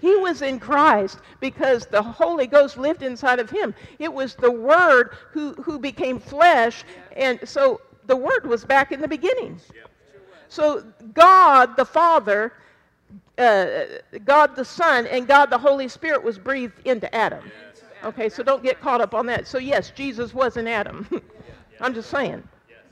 [0.00, 3.74] He was in Christ because the Holy Ghost lived inside of him.
[3.98, 9.00] It was the Word who, who became flesh, and so the Word was back in
[9.00, 9.60] the beginning.
[10.48, 12.54] So God the Father,
[13.40, 17.50] uh, God the Son, and God the Holy Spirit was breathed into Adam.
[18.04, 19.46] Okay, so don't get caught up on that.
[19.46, 21.06] So yes, Jesus was an Adam.
[21.80, 22.42] I'm just saying.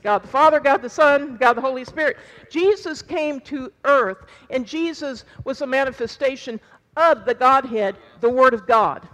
[0.01, 2.17] God the Father, God the Son, God the Holy Spirit.
[2.49, 6.59] Jesus came to earth, and Jesus was a manifestation
[6.95, 9.07] of the Godhead, the Word of God.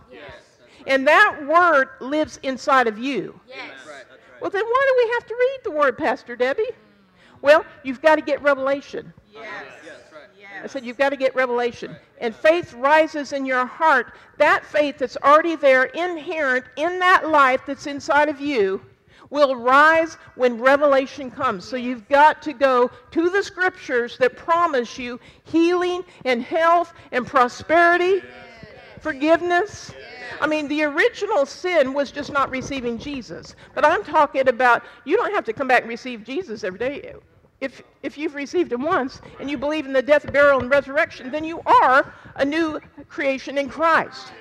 [0.87, 3.39] And that Word lives inside of you.
[3.47, 3.71] Yes.
[4.39, 6.69] Well, then why do we have to read the Word, Pastor Debbie?
[7.41, 9.11] Well, you've got to get revelation.
[9.33, 9.43] Yes.
[10.63, 11.95] I said, you've got to get revelation.
[12.19, 14.13] And faith rises in your heart.
[14.37, 18.81] That faith that's already there, inherent in that life that's inside of you,
[19.29, 21.65] will rise when revelation comes.
[21.65, 27.25] So you've got to go to the scriptures that promise you healing and health and
[27.25, 28.21] prosperity,
[29.01, 29.91] forgiveness.
[30.41, 33.55] I mean, the original sin was just not receiving Jesus.
[33.73, 37.13] But I'm talking about you don't have to come back and receive Jesus every day.
[37.65, 41.31] If, if you've received him once and you believe in the death, burial, and resurrection,
[41.31, 44.31] then you are a new creation in Christ.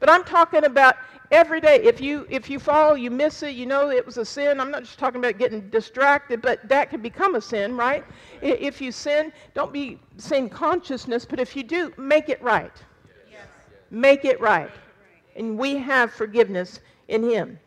[0.00, 0.96] But I'm talking about
[1.30, 1.76] every day.
[1.82, 3.54] If you if you fall, you miss it.
[3.54, 4.60] You know it was a sin.
[4.60, 8.04] I'm not just talking about getting distracted, but that can become a sin, right?
[8.42, 12.76] If you sin, don't be sin consciousness, but if you do, make it right.
[13.90, 14.70] Make it right,
[15.36, 17.58] and we have forgiveness in Him.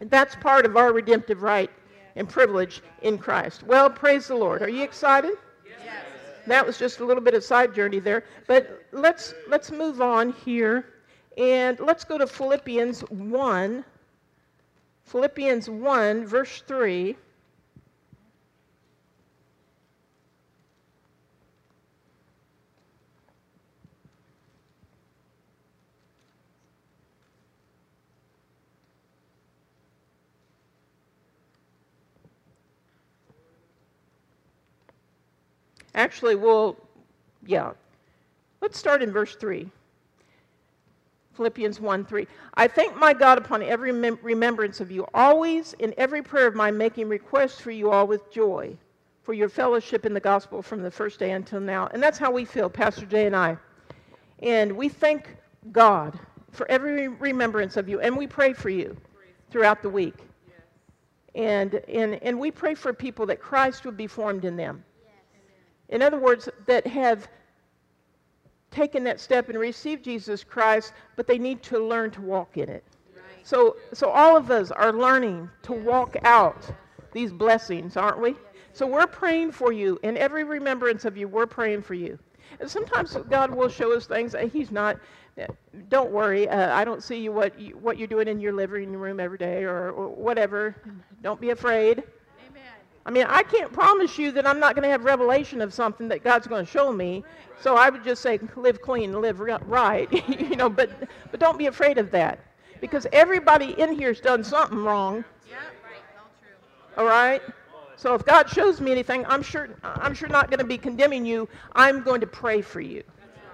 [0.00, 1.70] And that's part of our redemptive right
[2.16, 3.62] and privilege in Christ.
[3.62, 4.62] Well, praise the Lord.
[4.62, 5.32] Are you excited?
[5.66, 6.04] Yes.
[6.46, 10.32] That was just a little bit of side journey there, but let's let's move on
[10.44, 10.86] here.
[11.36, 13.84] And let's go to Philippians 1.
[15.04, 17.16] Philippians 1, verse 3.
[35.94, 36.76] Actually, we'll,
[37.46, 37.72] yeah,
[38.64, 39.68] Let's start in verse 3.
[41.34, 42.26] Philippians 1 3.
[42.54, 46.54] I thank my God upon every mem- remembrance of you, always in every prayer of
[46.54, 48.74] mine, making requests for you all with joy,
[49.22, 51.88] for your fellowship in the gospel from the first day until now.
[51.88, 53.58] And that's how we feel, Pastor Jay and I.
[54.38, 55.36] And we thank
[55.70, 56.18] God
[56.50, 58.96] for every remembrance of you, and we pray for you
[59.50, 60.16] throughout the week.
[61.34, 64.82] And, and, and we pray for people that Christ would be formed in them.
[65.88, 67.28] In other words, that have
[68.70, 72.68] taken that step and received Jesus Christ, but they need to learn to walk in
[72.68, 72.84] it.
[73.44, 76.70] So, so all of us are learning to walk out
[77.12, 78.34] these blessings, aren't we?
[78.72, 80.00] So we're praying for you.
[80.02, 82.18] In every remembrance of you, we're praying for you.
[82.58, 84.98] And sometimes God will show us things that He's not.
[85.88, 86.48] Don't worry.
[86.48, 89.38] Uh, I don't see you what you, what you're doing in your living room every
[89.38, 90.76] day or, or whatever.
[91.22, 92.02] Don't be afraid.
[93.06, 96.08] I mean, I can't promise you that I'm not going to have revelation of something
[96.08, 97.22] that God's going to show me.
[97.60, 100.68] So I would just say, live clean, live right, you know.
[100.68, 100.90] But
[101.30, 102.38] but don't be afraid of that,
[102.80, 105.24] because everybody in here's done something wrong.
[105.48, 105.56] Yeah.
[105.56, 106.02] Right.
[106.18, 107.04] All true.
[107.04, 107.42] All right.
[107.96, 111.24] So if God shows me anything, I'm sure I'm sure not going to be condemning
[111.24, 111.48] you.
[111.74, 113.02] I'm going to pray for you.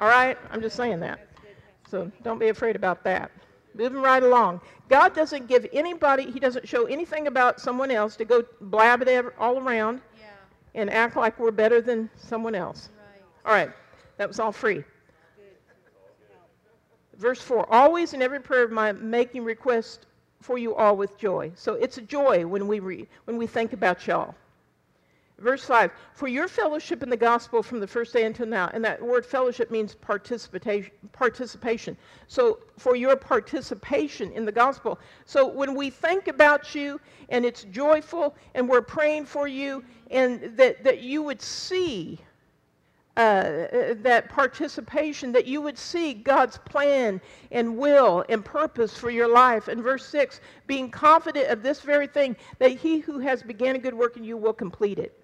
[0.00, 0.38] All right.
[0.50, 1.20] I'm just saying that.
[1.90, 3.30] So don't be afraid about that.
[3.74, 4.60] Moving right along.
[4.88, 6.30] God doesn't give anybody.
[6.30, 10.26] He doesn't show anything about someone else to go blab it all around Yeah.
[10.74, 12.88] and act like we're better than someone else.
[12.98, 13.22] Right.
[13.46, 13.70] All right,
[14.16, 14.84] that was all free.
[17.16, 20.06] Verse 4 Always in every prayer of mine, making request
[20.40, 21.52] for you all with joy.
[21.54, 24.34] So it's a joy when we, re- when we think about y'all.
[25.40, 28.84] Verse 5 For your fellowship in the gospel from the first day until now, and
[28.84, 30.90] that word fellowship means participation.
[31.12, 31.96] participation.
[32.26, 34.98] So for your participation in the gospel.
[35.24, 40.56] So when we think about you and it's joyful and we're praying for you, and
[40.56, 42.18] that, that you would see
[43.16, 47.20] uh, that participation, that you would see God's plan
[47.50, 49.68] and will and purpose for your life.
[49.68, 53.78] And verse 6 being confident of this very thing, that he who has began a
[53.78, 55.19] good work in you will complete it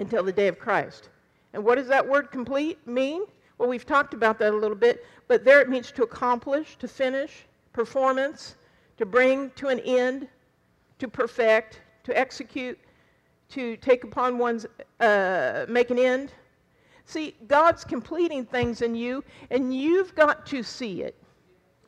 [0.00, 1.10] until the day of Christ.
[1.52, 3.22] And what does that word complete mean?
[3.58, 6.88] Well, we've talked about that a little bit, but there it means to accomplish, to
[6.88, 8.54] finish, performance,
[8.98, 10.28] to bring to an end,
[10.98, 12.78] to perfect, to execute,
[13.50, 14.66] to take upon one's,
[15.00, 16.32] uh, make an end.
[17.04, 21.16] See, God's completing things in you, and you've got to see it.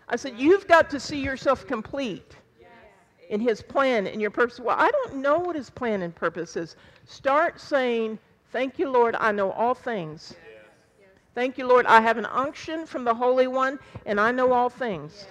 [0.08, 2.36] I said, you've got to see yourself complete
[3.30, 4.60] in His plan and your purpose.
[4.60, 6.76] Well, I don't know what His plan and purpose is.
[7.06, 8.18] Start saying,
[8.52, 10.34] Thank you, Lord, I know all things.
[11.36, 14.68] Thank you, Lord, I have an unction from the Holy One, and I know all
[14.68, 15.26] things.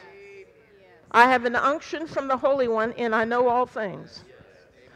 [1.12, 4.24] I have an unction from the Holy One, and I know all things.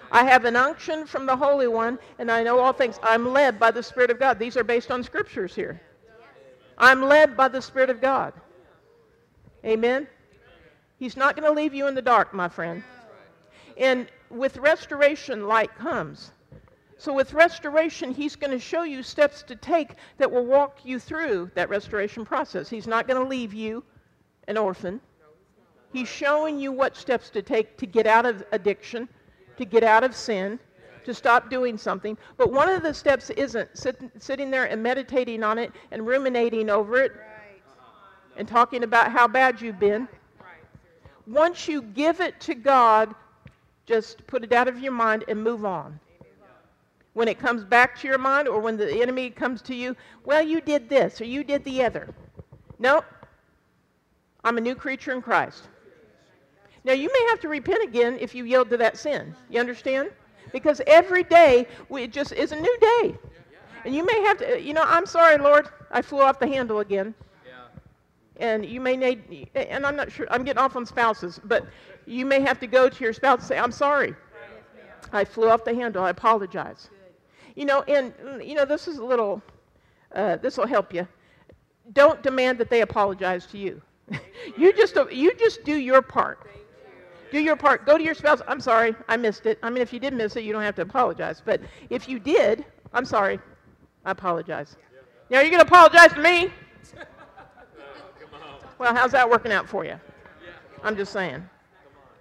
[0.10, 3.00] I have an unction from the Holy One, and I know all things.
[3.04, 4.40] I'm led by the Spirit of God.
[4.40, 5.82] These are based on scriptures here.
[6.78, 8.34] I'm led by the Spirit of God.
[9.66, 10.08] Amen?
[11.00, 12.82] He's not going to leave you in the dark, my friend.
[13.78, 16.32] And with restoration, light comes.
[16.98, 21.00] So, with restoration, He's going to show you steps to take that will walk you
[21.00, 22.70] through that restoration process.
[22.70, 23.84] He's not going to leave you
[24.48, 25.02] an orphan.
[25.92, 29.08] He's showing you what steps to take to get out of addiction,
[29.58, 30.60] to get out of sin,
[31.06, 32.18] to stop doing something.
[32.38, 36.70] But one of the steps isn't sit, sitting there and meditating on it and ruminating
[36.70, 37.12] over it
[38.38, 40.08] and talking about how bad you've been.
[41.28, 43.14] Once you give it to God,
[43.86, 46.00] just put it out of your mind and move on.
[47.14, 50.42] When it comes back to your mind or when the enemy comes to you, well,
[50.42, 52.10] you did this or you did the other.
[52.80, 53.06] Nope.
[54.44, 55.68] I'm a new creature in Christ.
[56.84, 59.36] Now, you may have to repent again if you yield to that sin.
[59.50, 60.12] You understand?
[60.52, 63.16] Because every day we, it just is a new day.
[63.86, 66.80] And you may have to, you know, I'm sorry, Lord, I flew off the handle
[66.80, 67.14] again.
[68.38, 71.68] And you may need, and I'm not sure, I'm getting off on spouses, but
[72.06, 74.16] you may have to go to your spouse and say, I'm sorry.
[75.12, 76.04] I flew off the handle.
[76.04, 76.90] I apologize.
[77.56, 78.14] You know, and,
[78.44, 79.42] you know, this is a little,
[80.16, 81.08] uh, this will help you.
[81.94, 83.82] Don't demand that they apologize to you.
[84.58, 86.50] you, just, you just do your part.
[87.32, 87.86] Do your part.
[87.86, 88.42] Go to your spouse.
[88.48, 88.96] I'm sorry.
[89.08, 89.60] I missed it.
[89.64, 91.42] I mean, if you did miss it, you don't have to apologize.
[91.44, 93.40] But if you did, I'm sorry.
[94.06, 94.78] I apologize.
[95.30, 96.52] Now, are you going to apologize to me?
[98.78, 100.00] Well, how's that working out for you?
[100.84, 101.48] I'm just saying.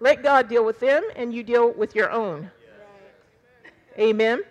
[0.01, 2.51] Let God deal with them, and you deal with your own.
[3.99, 4.43] Amen.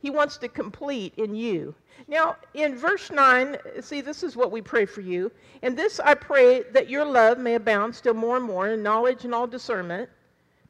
[0.00, 1.74] He wants to complete in you.
[2.08, 5.30] Now, in verse 9, see, this is what we pray for you.
[5.62, 9.24] And this I pray that your love may abound still more and more in knowledge
[9.24, 10.08] and all discernment.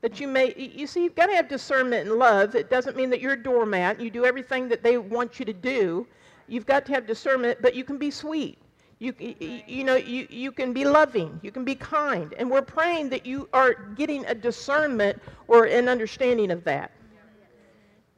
[0.01, 2.55] That you may, you see, you've got to have discernment and love.
[2.55, 4.01] It doesn't mean that you're a doormat.
[4.01, 6.07] You do everything that they want you to do.
[6.49, 8.59] You've got to have discernment, but you can be sweet.
[9.01, 11.41] You, you know, you, you can be loving.
[11.43, 12.35] You can be kind.
[12.35, 16.93] And we're praying that you are getting a discernment or an understanding of that.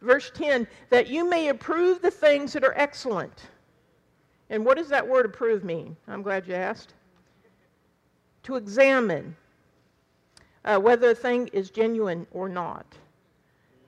[0.01, 3.45] Verse 10 that you may approve the things that are excellent.
[4.51, 5.97] And what does that word approve mean?
[6.09, 6.95] I'm glad you asked.
[8.43, 9.37] To examine
[10.64, 12.87] uh, whether a thing is genuine or not.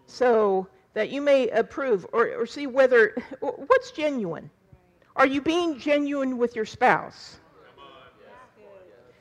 [0.07, 4.49] So that you may approve or, or see whether, what's genuine?
[5.17, 7.39] Are you being genuine with your spouse?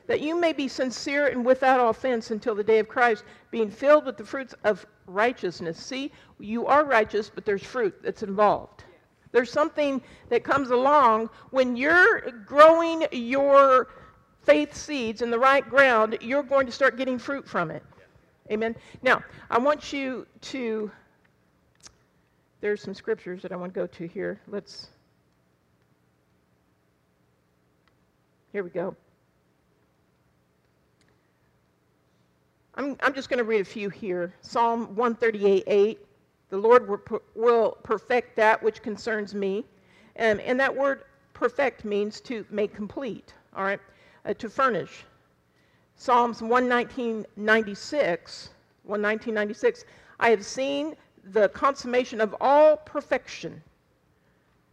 [0.06, 4.04] That you may be sincere and without offense until the day of Christ, being filled
[4.04, 5.78] with the fruits of righteousness.
[5.78, 8.84] See, you are righteous, but there's fruit that's involved.
[9.32, 13.88] There's something that comes along when you're growing your
[14.44, 17.82] faith seeds in the right ground, you're going to start getting fruit from it.
[18.50, 18.76] Amen.
[19.02, 20.90] Now, I want you to,
[22.60, 24.38] there's some scriptures that I want to go to here.
[24.46, 24.88] Let's,
[28.54, 28.94] here we go.
[32.76, 34.32] I'm, I'm just going to read a few here.
[34.42, 35.98] Psalm 138 8.
[36.50, 37.00] The Lord will,
[37.34, 39.64] will perfect that which concerns me.
[40.14, 41.02] And, and that word
[41.32, 43.80] perfect means to make complete, all right?
[44.24, 45.04] Uh, to furnish.
[45.96, 48.48] Psalms 119.96,
[48.88, 49.84] 119.96,
[50.20, 50.94] I have seen
[51.32, 53.60] the consummation of all perfection,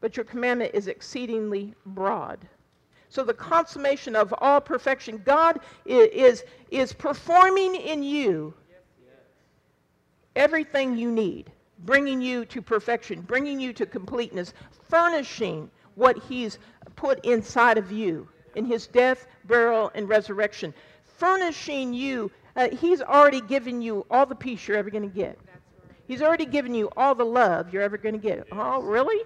[0.02, 2.48] but your commandment is exceedingly broad.
[3.12, 8.56] So the consummation of all perfection, God is, is performing in you
[10.36, 14.54] everything you need, bringing you to perfection, bringing you to completeness,
[14.90, 16.58] furnishing what He's
[16.96, 20.74] put inside of you in His death, burial, and resurrection
[21.22, 22.32] furnishing you.
[22.56, 25.38] Uh, he's already given you all the peace you're ever going to get.
[26.08, 28.48] He's already given you all the love you're ever going to get.
[28.52, 29.24] Oh, really?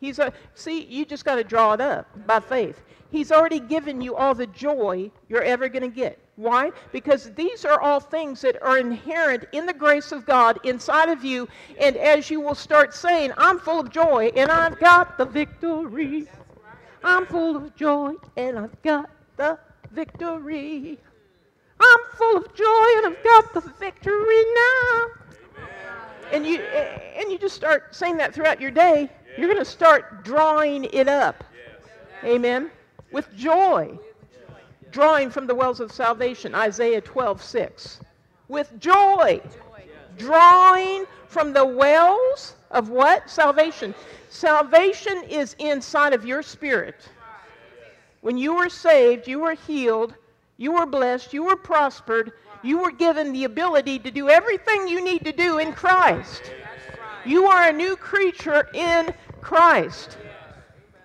[0.00, 2.82] He's a, see, you just got to draw it up by faith.
[3.10, 6.18] He's already given you all the joy you're ever going to get.
[6.36, 6.70] Why?
[6.92, 11.24] Because these are all things that are inherent in the grace of God inside of
[11.24, 11.48] you.
[11.80, 16.28] And as you will start saying, I'm full of joy and I've got the victory.
[17.02, 19.58] I'm full of joy and I've got the
[19.90, 20.98] victory.
[21.80, 25.06] I'm full of joy and I've got the victory now.
[26.30, 30.24] And you and you just start saying that throughout your day, you're going to start
[30.24, 31.42] drawing it up.
[32.22, 32.70] Amen.
[33.12, 33.98] With joy.
[34.90, 38.00] Drawing from the wells of salvation, Isaiah 12, 6.
[38.48, 39.40] With joy.
[40.16, 43.28] Drawing from the wells of what?
[43.28, 43.94] Salvation.
[44.30, 47.08] Salvation is inside of your spirit.
[48.20, 50.14] When you were saved, you were healed,
[50.58, 51.32] you were blessed.
[51.32, 52.32] You were prospered.
[52.62, 56.52] You were given the ability to do everything you need to do in Christ.
[57.24, 60.18] You are a new creature in Christ.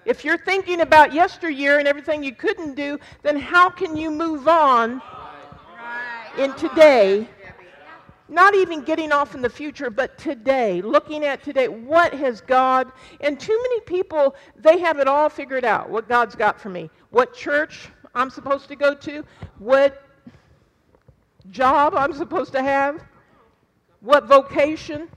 [0.05, 4.47] If you're thinking about yesteryear and everything you couldn't do, then how can you move
[4.47, 5.01] on
[6.37, 7.27] in today?
[8.29, 12.91] Not even getting off in the future, but today, looking at today, what has God,
[13.21, 16.89] and too many people, they have it all figured out, what God's got for me.
[17.11, 19.23] What church I'm supposed to go to,
[19.59, 20.03] what
[21.51, 23.03] job I'm supposed to have,
[23.99, 25.09] what vocation.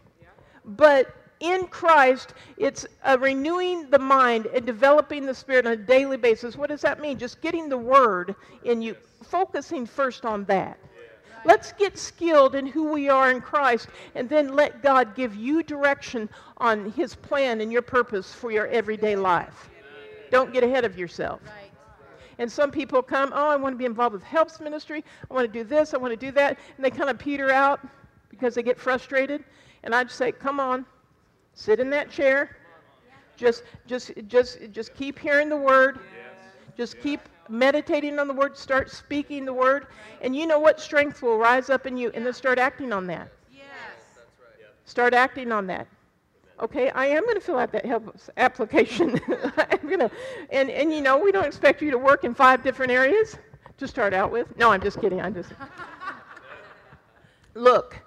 [0.64, 6.16] But in Christ, it's uh, renewing the mind and developing the spirit on a daily
[6.16, 6.57] basis.
[6.57, 7.18] What does that mean?
[7.18, 8.34] Just getting the word
[8.64, 10.78] in you, focusing first on that.
[11.45, 15.62] Let's get skilled in who we are in Christ and then let God give you
[15.62, 19.70] direction on his plan and your purpose for your everyday life.
[20.30, 21.41] Don't get ahead of yourself.
[22.39, 25.05] And some people come, oh, I want to be involved with helps ministry.
[25.30, 25.95] I want to do this.
[25.95, 26.59] I want to do that.
[26.76, 27.80] And they kind of peter out
[28.28, 29.45] because they get frustrated.
[29.84, 30.84] And I just say, come on,
[31.57, 32.57] sit in that chair.
[33.36, 35.98] Just, just, just, just keep hearing the word.
[36.76, 38.57] Just keep meditating on the word.
[38.57, 39.88] Start speaking the word.
[40.22, 40.80] And you know what?
[40.80, 42.12] Strength will rise up in you.
[42.14, 43.28] And then start acting on that.
[44.84, 45.88] Start acting on that.
[46.61, 49.20] Okay, I am going to fill out that help application.
[49.59, 50.11] I'm going to,
[50.50, 53.36] and, and you know, we don't expect you to work in five different areas
[53.76, 54.57] to start out with.
[54.57, 55.20] No, I'm just kidding.
[55.20, 55.52] I'm just.
[57.54, 57.98] Look,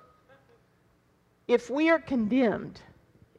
[1.48, 2.82] if we are condemned,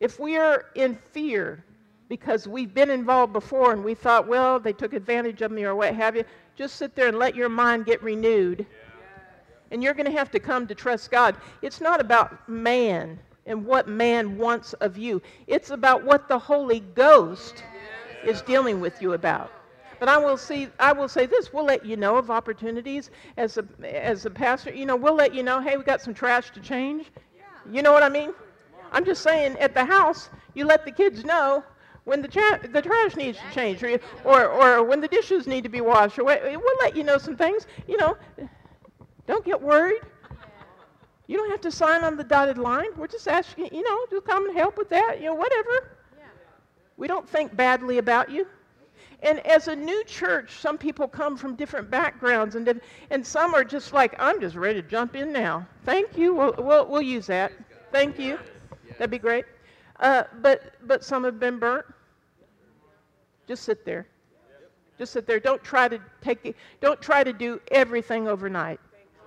[0.01, 1.64] if we are in fear
[2.09, 5.76] because we've been involved before and we thought, well, they took advantage of me or
[5.76, 6.24] what have you,
[6.57, 8.66] just sit there and let your mind get renewed.
[9.70, 11.36] And you're going to have to come to trust God.
[11.62, 15.22] It's not about man and what man wants of you.
[15.46, 17.62] It's about what the Holy Ghost
[18.24, 19.53] is dealing with you about.
[20.01, 23.59] But I will see I will say this, we'll let you know of opportunities as
[23.59, 26.51] a as a pastor, you know, we'll let you know, hey, we got some trash
[26.53, 27.07] to change.
[27.70, 28.32] You know what I mean?
[28.93, 31.64] I'm just saying at the house, you let the kids know
[32.05, 35.62] when the, cha- the trash needs to change, or, or, or when the dishes need
[35.62, 37.66] to be washed, or what, we'll let you know some things.
[37.86, 38.16] You know,
[39.26, 40.01] don't get worried.
[41.26, 42.88] You don't have to sign on the dotted line.
[42.97, 45.91] We're just asking, you know, to come and help with that, you know, whatever.
[46.97, 48.47] We don't think badly about you.
[49.22, 52.80] And as a new church, some people come from different backgrounds, and,
[53.11, 55.66] and some are just like, I'm just ready to jump in now.
[55.84, 56.34] Thank you.
[56.34, 57.53] We'll, we'll, we'll use that.
[57.93, 58.38] Thank you.
[59.01, 59.46] That'd be great.
[59.98, 61.86] Uh, but, but some have been burnt.
[63.48, 64.07] Just sit there.
[64.98, 65.40] Just sit there.
[65.40, 68.78] Don't try to take it, don't try to do everything overnight.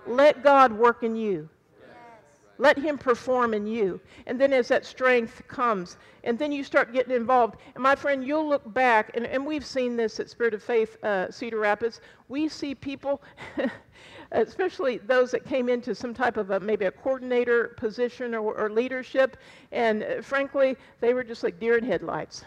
[0.06, 1.48] Let God work in you.
[2.58, 4.00] Let him perform in you.
[4.26, 7.56] And then as that strength comes, and then you start getting involved.
[7.74, 11.02] And my friend, you'll look back, and, and we've seen this at Spirit of Faith
[11.04, 12.00] uh, Cedar Rapids.
[12.28, 13.22] We see people,
[14.32, 18.70] especially those that came into some type of a, maybe a coordinator position or, or
[18.70, 19.36] leadership,
[19.72, 22.44] and uh, frankly, they were just like deer in headlights.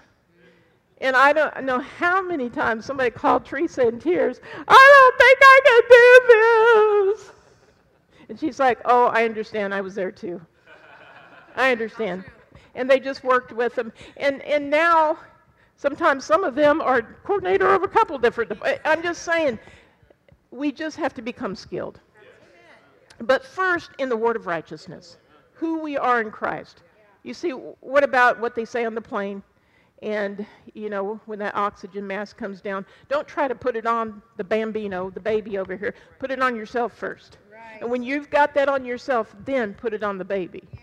[0.99, 5.39] And I don't know how many times somebody called Teresa in tears, I don't think
[5.41, 7.36] I can do this.
[8.29, 9.73] And she's like, Oh, I understand.
[9.73, 10.41] I was there too.
[11.55, 12.23] I understand.
[12.75, 13.91] And they just worked with them.
[14.17, 15.17] And, and now,
[15.75, 18.51] sometimes some of them are coordinator of a couple different.
[18.85, 19.57] I'm just saying,
[20.51, 21.99] we just have to become skilled.
[23.19, 25.17] But first, in the word of righteousness,
[25.53, 26.83] who we are in Christ.
[27.23, 29.41] You see, what about what they say on the plane?
[30.03, 34.21] And, you know, when that oxygen mask comes down, don't try to put it on
[34.37, 35.95] the bambino, the baby over here.
[36.19, 37.39] Put it on yourself first.
[37.71, 37.81] Right.
[37.81, 40.63] And when you've got that on yourself, then put it on the baby.
[40.73, 40.79] Yeah.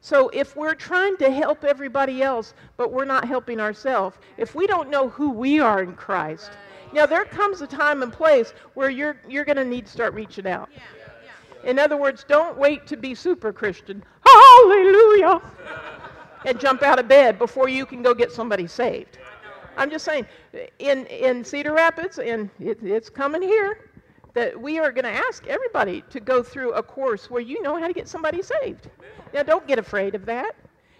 [0.00, 4.66] So if we're trying to help everybody else, but we're not helping ourselves, if we
[4.66, 6.94] don't know who we are in Christ, right.
[6.94, 10.14] now there comes a time and place where you're, you're going to need to start
[10.14, 10.68] reaching out.
[10.72, 10.82] Yeah.
[11.64, 11.70] Yeah.
[11.70, 14.04] In other words, don't wait to be super Christian.
[14.24, 15.42] Hallelujah
[16.44, 19.18] and jump out of bed before you can go get somebody saved.
[19.76, 20.26] I'm just saying,
[20.80, 23.87] in, in Cedar Rapids, and it, it's coming here,
[24.34, 27.78] that we are going to ask everybody to go through a course where you know
[27.78, 28.90] how to get somebody saved.
[29.32, 30.54] Now, don't get afraid of that.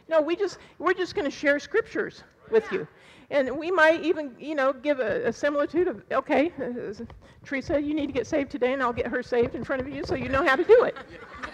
[0.08, 2.88] No, we just we're just going to share scriptures with you,
[3.30, 7.04] and we might even you know give a, a similitude of okay, uh,
[7.44, 9.88] Teresa, you need to get saved today, and I'll get her saved in front of
[9.88, 10.96] you so you know how to do it.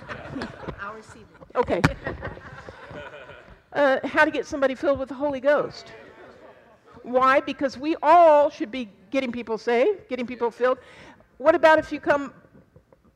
[0.81, 1.57] I'll receive it.
[1.57, 1.81] Okay
[3.75, 5.93] uh, how to get somebody filled with the Holy Ghost.
[7.03, 7.41] Why?
[7.41, 10.79] Because we all should be getting people saved, getting people filled.
[11.39, 12.33] What about if you come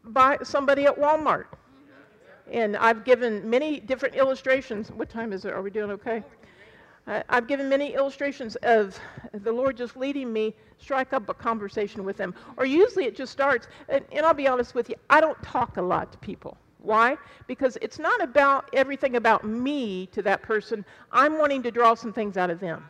[0.05, 1.47] by somebody at Walmart?
[2.51, 4.91] And I've given many different illustrations.
[4.91, 5.53] What time is it?
[5.53, 6.23] Are we doing okay?
[7.29, 8.99] I've given many illustrations of
[9.33, 12.35] the Lord just leading me strike up a conversation with them.
[12.57, 15.79] Or usually it just starts, and, and I'll be honest with you, I don't talk
[15.79, 16.59] a lot to people.
[16.81, 17.17] Why?
[17.47, 20.85] Because it's not about everything about me to that person.
[21.11, 22.89] I'm wanting to draw some things out of them.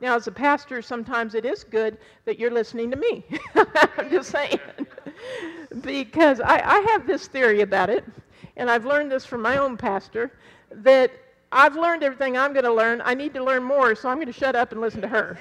[0.00, 3.24] Now, as a pastor, sometimes it is good that you're listening to me.
[3.98, 4.58] I'm just saying.
[5.82, 8.04] because I, I have this theory about it,
[8.56, 10.32] and I've learned this from my own pastor,
[10.70, 11.10] that
[11.52, 13.02] I've learned everything I'm going to learn.
[13.04, 15.38] I need to learn more, so I'm going to shut up and listen to her.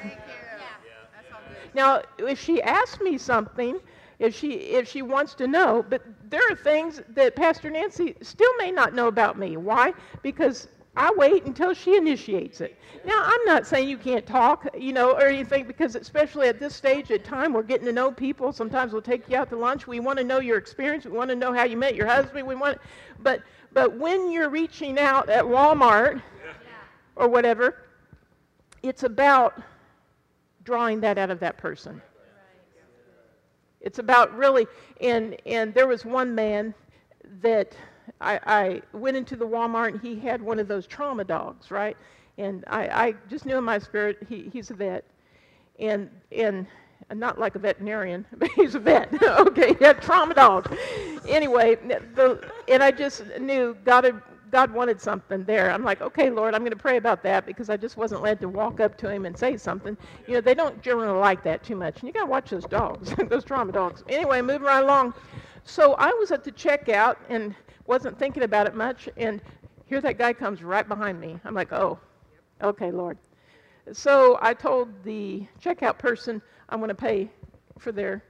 [1.73, 3.79] Now, if she asks me something,
[4.19, 5.85] if she if she wants to know.
[5.89, 9.57] But there are things that Pastor Nancy still may not know about me.
[9.57, 9.93] Why?
[10.21, 12.77] Because I wait until she initiates it.
[13.05, 16.75] Now, I'm not saying you can't talk, you know, or anything, because especially at this
[16.75, 18.51] stage of time, we're getting to know people.
[18.51, 19.87] Sometimes we'll take you out to lunch.
[19.87, 21.05] We want to know your experience.
[21.05, 22.45] We want to know how you met your husband.
[22.45, 22.79] We want,
[23.19, 26.21] but but when you're reaching out at Walmart
[27.15, 27.83] or whatever,
[28.81, 29.61] it's about
[30.63, 32.01] drawing that out of that person.
[33.81, 34.67] It's about really,
[34.99, 36.73] and, and there was one man
[37.41, 37.75] that
[38.21, 41.97] I, I went into the Walmart and he had one of those trauma dogs, right?
[42.37, 45.03] And I, I just knew in my spirit he, he's a vet.
[45.79, 46.67] And, and
[47.15, 49.09] not like a veterinarian, but he's a vet.
[49.23, 50.71] okay, had trauma dogs.
[51.27, 51.75] Anyway,
[52.15, 55.71] the, and I just knew God had God wanted something there.
[55.71, 58.39] I'm like, okay, Lord, I'm going to pray about that because I just wasn't led
[58.41, 59.97] to walk up to him and say something.
[60.27, 61.99] You know, they don't generally like that too much.
[61.99, 64.03] And you got to watch those dogs, those trauma dogs.
[64.09, 65.13] Anyway, moving right along.
[65.63, 67.53] So I was at the checkout and
[67.89, 69.09] wasn't thinking about it much.
[69.17, 69.41] And
[69.85, 71.39] here that guy comes right behind me.
[71.43, 71.97] I'm like, oh,
[72.61, 73.17] okay, Lord.
[73.91, 77.31] So I told the checkout person I'm going to pay
[77.79, 78.23] for their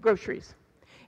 [0.00, 0.54] groceries.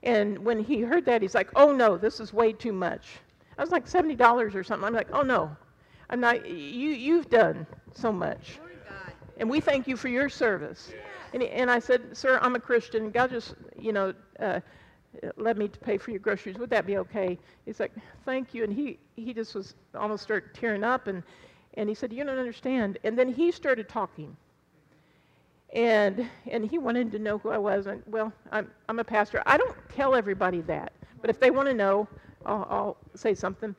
[0.03, 3.19] And when he heard that, he's like, oh no, this is way too much.
[3.57, 4.87] I was like $70 or something.
[4.87, 5.53] I'm like, oh no,
[6.09, 8.59] I'm not, you, you've done so much.
[9.37, 10.93] And we thank you for your service.
[11.33, 13.11] And, and I said, sir, I'm a Christian.
[13.11, 14.61] God just, you know, uh,
[15.37, 16.57] led me pay for your groceries.
[16.57, 17.39] Would that be okay?
[17.65, 17.93] He's like,
[18.25, 18.63] thank you.
[18.63, 21.07] And he, he just was almost started tearing up.
[21.07, 21.23] And,
[21.75, 22.99] And he said, You don't understand.
[23.03, 24.35] And then he started talking.
[25.73, 27.87] And, and he wanted to know who I was.
[27.87, 29.43] And, well, I'm, I'm a pastor.
[29.45, 30.93] I don't tell everybody that.
[31.21, 32.07] But if they want to know,
[32.45, 33.75] I'll, I'll say something.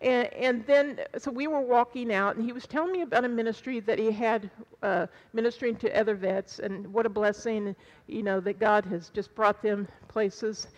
[0.00, 3.28] And, and, then, so we were walking out, and he was telling me about a
[3.28, 4.48] ministry that he had
[4.82, 7.74] uh, ministering to other vets, and what a blessing,
[8.06, 10.68] you know, that God has just brought them places.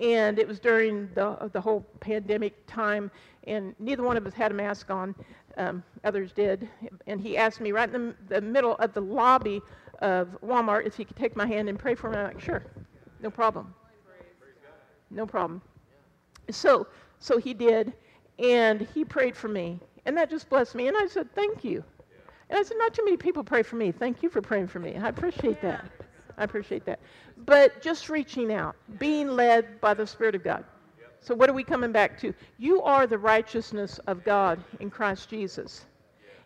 [0.00, 3.10] And it was during the, the whole pandemic time,
[3.44, 5.14] and neither one of us had a mask on.
[5.58, 6.66] Um, others did.
[7.06, 9.60] And he asked me right in the, the middle of the lobby
[9.98, 12.16] of Walmart if he could take my hand and pray for me.
[12.16, 12.64] I'm like, sure,
[13.20, 13.74] no problem.
[15.10, 15.60] No problem.
[16.50, 16.86] So,
[17.18, 17.92] so he did
[18.40, 19.78] and he prayed for me.
[20.06, 20.88] And that just blessed me.
[20.88, 21.84] And I said, Thank you.
[22.48, 23.92] And I said, Not too many people pray for me.
[23.92, 24.96] Thank you for praying for me.
[24.96, 25.84] I appreciate that.
[26.38, 27.00] I appreciate that.
[27.36, 30.64] But just reaching out, being led by the Spirit of God.
[31.20, 32.32] So, what are we coming back to?
[32.58, 35.84] You are the righteousness of God in Christ Jesus.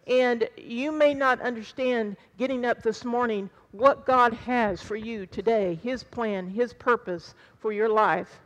[0.08, 5.78] And you may not understand getting up this morning what God has for you today,
[5.82, 8.40] His plan, His purpose for your life.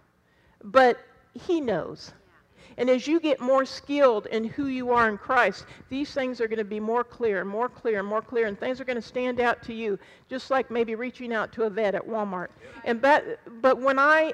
[0.63, 0.99] But
[1.33, 2.13] He knows.
[2.79, 6.47] And as you get more skilled in who you are in Christ, these things are
[6.47, 9.41] going to be more clear, more clear, more clear, and things are going to stand
[9.41, 9.99] out to you,
[10.31, 12.51] just like maybe reaching out to a vet at Walmart.
[12.85, 14.33] And but, but when I,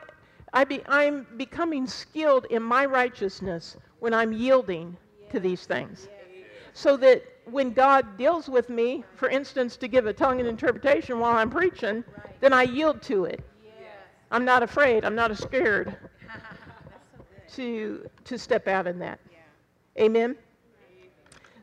[0.53, 4.95] I be, I'm becoming skilled in my righteousness when I'm yielding
[5.31, 6.11] to these things.
[6.75, 11.19] So that when God deals with me, for instance, to give a tongue and interpretation
[11.19, 12.05] while I'm preaching,
[12.41, 13.43] then I yield to it.
[14.31, 15.07] I'm not afraid.
[15.07, 15.97] I'm not scared
[17.57, 19.19] to, to step out in that.
[19.31, 20.05] Yeah.
[20.05, 20.37] Amen?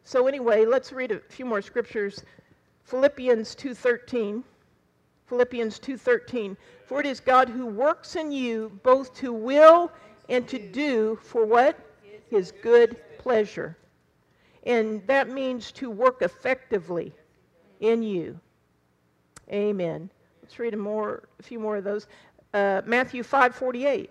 [0.03, 2.23] So anyway, let's read a few more scriptures.
[2.83, 4.43] Philippians 2:13.
[5.27, 6.57] Philippians 2:13.
[6.85, 9.91] For it is God who works in you both to will
[10.27, 11.77] and to do for what?
[12.29, 13.77] His good pleasure.
[14.63, 17.13] And that means to work effectively
[17.79, 18.39] in you.
[19.51, 20.09] Amen.
[20.41, 22.07] Let's read a more a few more of those.
[22.53, 24.09] Uh, Matthew 5:48.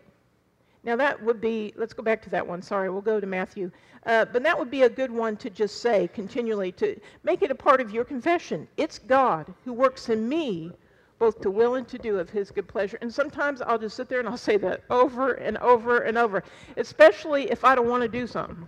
[0.83, 2.63] Now, that would be, let's go back to that one.
[2.63, 3.71] Sorry, we'll go to Matthew.
[4.07, 7.51] Uh, but that would be a good one to just say continually, to make it
[7.51, 8.67] a part of your confession.
[8.79, 10.73] It's God who works in me
[11.21, 12.99] both to will and to do of his good pleasure.
[13.03, 16.43] And sometimes I'll just sit there and I'll say that over and over and over,
[16.79, 18.67] especially if I don't want to do something.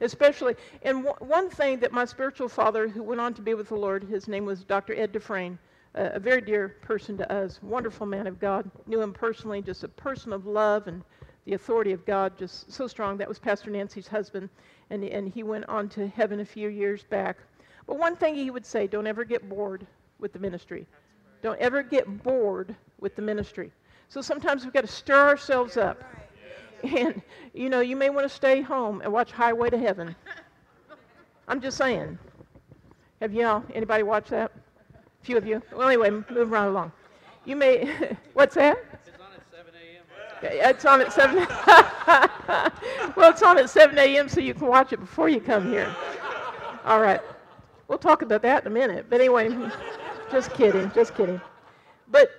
[0.00, 3.68] Especially, and w- one thing that my spiritual father, who went on to be with
[3.68, 4.94] the Lord, his name was Dr.
[4.94, 5.58] Ed Dufresne,
[5.94, 9.88] a very dear person to us, wonderful man of God, knew him personally, just a
[9.88, 11.02] person of love and
[11.44, 13.16] the authority of God just so strong.
[13.18, 14.48] That was Pastor Nancy's husband,
[14.90, 17.38] and, and he went on to heaven a few years back.
[17.86, 19.86] But one thing he would say don't ever get bored
[20.18, 20.86] with the ministry.
[21.42, 23.72] Don't ever get bored with the ministry.
[24.08, 26.02] So sometimes we've got to stir ourselves up.
[26.82, 27.22] And,
[27.54, 30.16] you know, you may want to stay home and watch Highway to Heaven.
[31.48, 32.18] I'm just saying.
[33.20, 34.50] Have y'all, anybody watch that?
[34.94, 35.62] A few of you?
[35.72, 36.90] Well, anyway, move right along.
[37.44, 38.91] You may, what's that?
[40.42, 41.36] It's on at 7.
[43.16, 44.28] well, it's on at 7 a.m.
[44.28, 45.94] so you can watch it before you come here.
[46.84, 47.20] All right.
[47.88, 49.06] We'll talk about that in a minute.
[49.08, 49.50] But anyway,
[50.30, 51.40] just kidding, just kidding.
[52.10, 52.30] But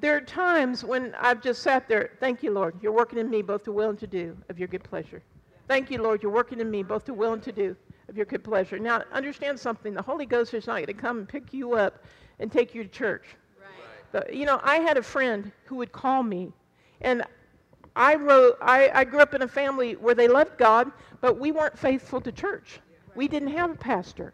[0.00, 3.42] there are times when I've just sat there, thank you, Lord, you're working in me
[3.42, 5.22] both to will and to do of your good pleasure.
[5.66, 7.76] Thank you, Lord, you're working in me both to will and to do
[8.08, 8.78] of your good pleasure.
[8.78, 9.92] Now, understand something.
[9.92, 12.04] The Holy Ghost is not going to come and pick you up
[12.38, 13.24] and take you to church.
[13.58, 13.68] Right.
[14.12, 16.52] But, you know, I had a friend who would call me,
[17.00, 17.22] and
[17.98, 21.50] I, wrote, I, I grew up in a family where they loved God, but we
[21.50, 22.78] weren't faithful to church.
[23.16, 24.32] We didn't have a pastor.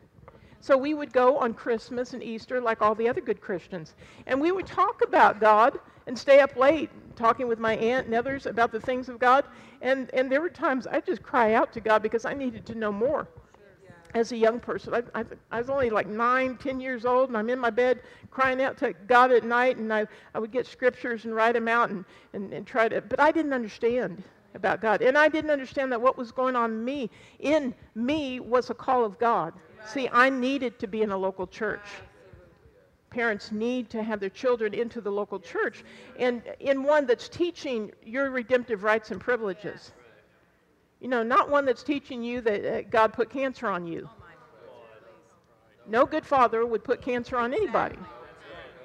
[0.60, 3.94] So we would go on Christmas and Easter like all the other good Christians.
[4.26, 8.14] And we would talk about God and stay up late talking with my aunt and
[8.14, 9.44] others about the things of God.
[9.80, 12.74] And, and there were times I'd just cry out to God because I needed to
[12.74, 13.26] know more
[14.14, 14.94] as a young person.
[14.94, 18.00] I, I, I, was only like nine, ten years old, and I'm in my bed
[18.30, 21.68] crying out to God at night, and I, I would get scriptures and write them
[21.68, 24.22] out and, and, and try to, but I didn't understand
[24.54, 25.02] about God.
[25.02, 27.10] And I didn't understand that what was going on in me,
[27.40, 29.52] in me was a call of God.
[29.52, 29.88] Right.
[29.88, 31.86] See, I needed to be in a local church.
[33.10, 35.84] Parents need to have their children into the local church,
[36.18, 39.92] and in one that's teaching your redemptive rights and privileges.
[41.04, 44.08] You know, not one that's teaching you that uh, God put cancer on you.
[45.86, 47.98] No good father would put cancer on anybody.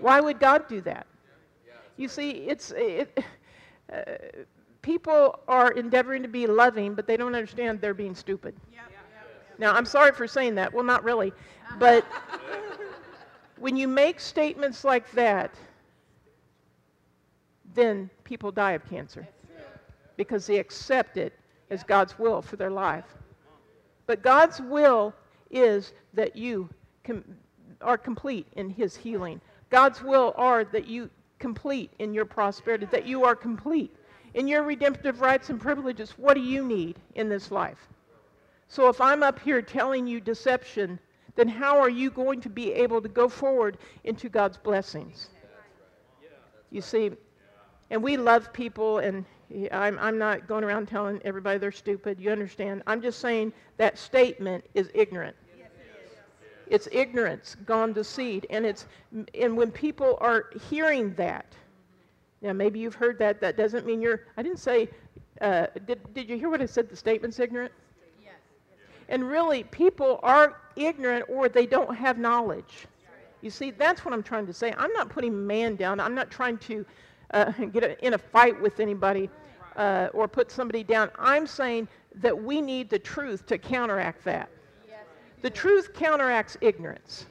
[0.01, 1.07] Why would God do that?
[1.95, 3.24] You see, it's it,
[3.93, 4.01] uh,
[4.82, 8.53] people are endeavoring to be loving, but they don't understand they're being stupid.
[9.57, 10.74] Now, I'm sorry for saying that.
[10.74, 11.32] Well, not really,
[11.80, 12.03] but
[13.59, 15.55] when you make statements like that,
[17.74, 19.26] then people die of cancer
[20.17, 21.32] because they accept it
[21.70, 23.05] as God's will for their life.
[24.05, 25.13] But God's will
[25.51, 26.70] is that you
[27.03, 27.24] com-
[27.82, 29.39] are complete in His healing.
[29.70, 33.95] God's will are that you complete in your prosperity, that you are complete
[34.34, 36.11] in your redemptive rights and privileges.
[36.11, 37.88] What do you need in this life?
[38.67, 40.99] So if I'm up here telling you deception,
[41.36, 45.30] then how are you going to be able to go forward into God's blessings?
[46.70, 47.11] You see,
[47.89, 49.26] and we love people, and
[49.72, 52.20] I'm, I'm not going around telling everybody they're stupid.
[52.20, 52.84] You understand?
[52.86, 55.36] I'm just saying that statement is ignorant.
[56.68, 58.45] It's ignorance gone to seed.
[58.52, 58.86] And, it's,
[59.34, 61.47] and when people are hearing that,
[62.41, 64.88] now maybe you've heard that, that doesn't mean you're, I didn't say,
[65.41, 66.88] uh, did, did you hear what I said?
[66.88, 67.72] The statement's ignorant?
[68.24, 68.34] Yes.
[69.10, 72.86] And really, people are ignorant or they don't have knowledge.
[73.41, 74.74] You see, that's what I'm trying to say.
[74.78, 76.00] I'm not putting man down.
[76.00, 76.86] I'm not trying to
[77.32, 79.30] uh, get in a fight with anybody
[79.75, 81.09] uh, or put somebody down.
[81.17, 84.49] I'm saying that we need the truth to counteract that.
[85.41, 87.25] The truth counteracts ignorance.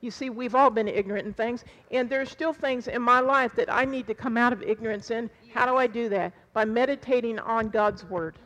[0.00, 3.54] You see, we've all been ignorant in things, and there's still things in my life
[3.56, 5.30] that I need to come out of ignorance in.
[5.54, 6.34] How do I do that?
[6.52, 8.36] By meditating on God's Word.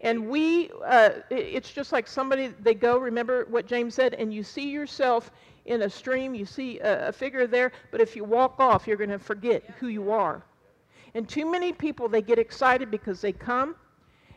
[0.00, 4.42] And we, uh, it's just like somebody, they go, remember what James said, and you
[4.42, 5.30] see yourself
[5.68, 8.96] in a stream, you see a, a figure there, but if you walk off, you're
[8.96, 10.42] going to forget who you are.
[11.14, 13.76] And too many people, they get excited because they come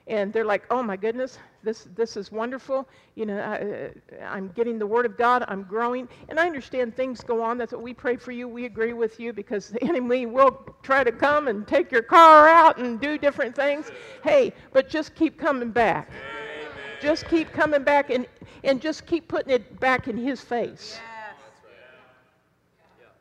[0.07, 2.87] and they're like, oh my goodness, this, this is wonderful.
[3.15, 6.09] You know, I, uh, am getting the Word of God, I'm growing.
[6.27, 7.57] And I understand things go on.
[7.57, 8.47] That's what we pray for you.
[8.47, 12.47] We agree with you because the enemy will try to come and take your car
[12.47, 13.91] out and do different things.
[14.23, 16.09] Hey, but just keep coming back.
[16.99, 18.27] Just keep coming back and,
[18.63, 20.99] and just keep putting it back in His face.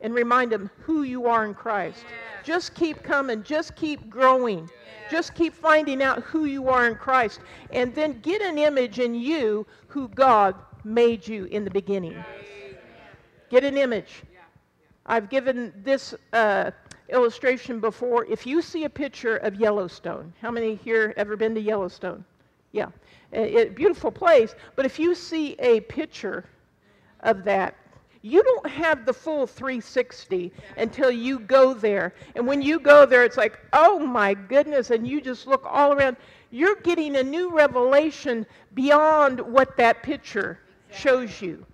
[0.01, 2.05] And remind them who you are in Christ.
[2.43, 3.43] Just keep coming.
[3.43, 4.69] Just keep growing.
[5.11, 7.39] Just keep finding out who you are in Christ.
[7.71, 12.15] And then get an image in you who God made you in the beginning.
[13.49, 14.23] Get an image.
[15.05, 16.71] I've given this uh,
[17.09, 18.25] illustration before.
[18.25, 22.23] If you see a picture of Yellowstone, how many here ever been to Yellowstone?
[22.71, 22.87] Yeah,
[23.33, 24.55] a, a beautiful place.
[24.75, 26.45] But if you see a picture
[27.19, 27.75] of that,
[28.21, 32.13] you don't have the full 360 until you go there.
[32.35, 35.93] And when you go there, it's like, oh my goodness, and you just look all
[35.93, 36.17] around.
[36.51, 40.59] You're getting a new revelation beyond what that picture
[40.91, 41.65] shows you.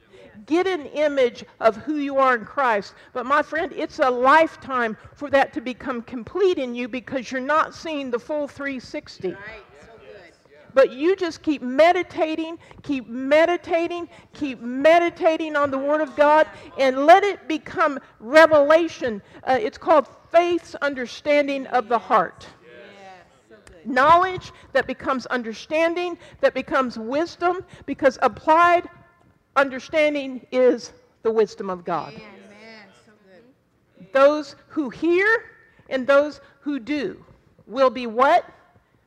[0.46, 2.94] Get an image of who you are in Christ.
[3.12, 7.42] But my friend, it's a lifetime for that to become complete in you because you're
[7.42, 9.30] not seeing the full 360.
[9.30, 9.40] Right.
[10.74, 16.48] But you just keep meditating, keep meditating, keep meditating on the Word of God,
[16.78, 19.22] and let it become revelation.
[19.44, 22.48] Uh, it's called faith's understanding of the heart.
[23.86, 28.90] Knowledge that becomes understanding, that becomes wisdom, because applied
[29.56, 30.92] understanding is
[31.24, 32.14] the wisdom of God.
[34.12, 35.46] those who hear
[35.90, 37.24] and those who do
[37.66, 38.46] will be what?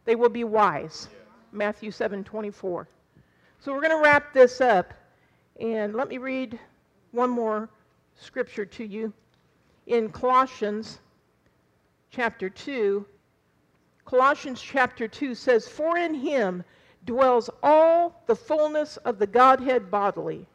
[0.04, 1.08] They will be wise.
[1.52, 2.88] Matthew 7 24.
[3.58, 4.94] So we're going to wrap this up.
[5.58, 6.58] And let me read
[7.12, 7.68] one more
[8.14, 9.12] scripture to you.
[9.86, 11.00] In Colossians
[12.10, 13.04] chapter 2,
[14.04, 16.64] Colossians chapter 2 says, For in him
[17.04, 20.46] dwells all the fullness of the Godhead bodily.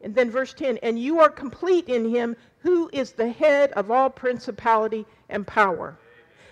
[0.00, 3.90] And then verse 10, and you are complete in him who is the head of
[3.90, 5.98] all principality and power.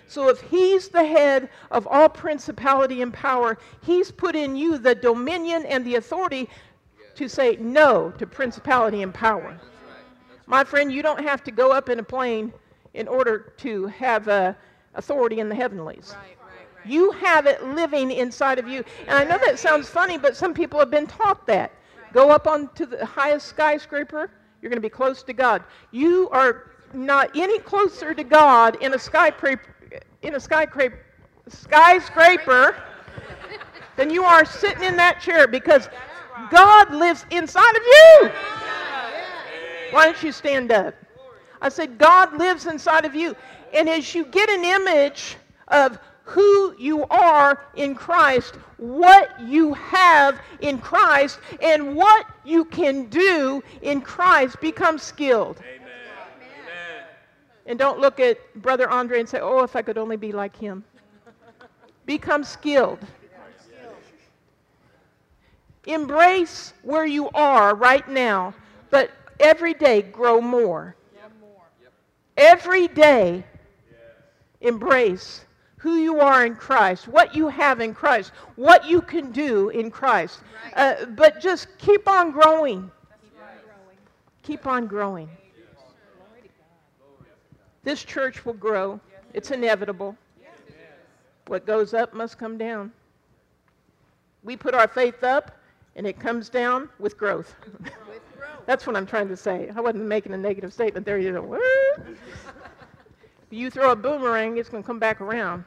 [0.07, 4.95] So if he's the head of all principality and power, he's put in you the
[4.95, 6.49] dominion and the authority
[7.15, 9.59] to say no to principality and power.
[10.45, 12.53] My friend, you don't have to go up in a plane
[12.93, 14.53] in order to have uh,
[14.95, 16.15] authority in the heavenlies.
[16.85, 18.85] You have it living inside of you.
[19.07, 21.71] And I know that sounds funny, but some people have been taught that.
[22.13, 24.31] Go up onto the highest skyscraper,
[24.61, 25.63] you're going to be close to God.
[25.91, 29.75] You are not any closer to God in a skyscraper
[30.27, 30.99] in a skyscraper,
[31.47, 32.75] skyscraper
[34.11, 35.89] you are sitting in that chair because
[36.51, 38.31] God lives inside of you.
[39.91, 40.93] Why don't you stand up?
[41.61, 43.35] I said, God lives inside of you.
[43.73, 45.37] And as you get an image
[45.69, 53.05] of who you are in Christ, what you have in Christ, and what you can
[53.05, 55.57] do in Christ, become skilled.
[55.59, 55.86] Amen.
[57.67, 60.55] And don't look at Brother Andre and say, oh, if I could only be like
[60.55, 60.85] him.
[62.05, 62.99] Become skilled.
[65.85, 68.53] Embrace where you are right now,
[68.89, 70.95] but every day grow more.
[72.37, 73.43] Every day
[74.61, 75.45] embrace
[75.77, 79.91] who you are in Christ, what you have in Christ, what you can do in
[79.91, 80.39] Christ.
[80.75, 82.91] Uh, but just keep on growing.
[84.43, 85.29] Keep on growing.
[87.87, 88.99] This church will grow.
[89.33, 90.17] It's inevitable.
[91.45, 92.91] What goes up must come down.
[94.43, 95.57] We put our faith up,
[95.95, 97.55] and it comes down with growth.
[98.65, 99.71] That's what I'm trying to say.
[99.73, 101.17] I wasn't making a negative statement there.
[101.17, 101.59] You know,
[103.51, 105.63] you throw a boomerang, it's going to come back around.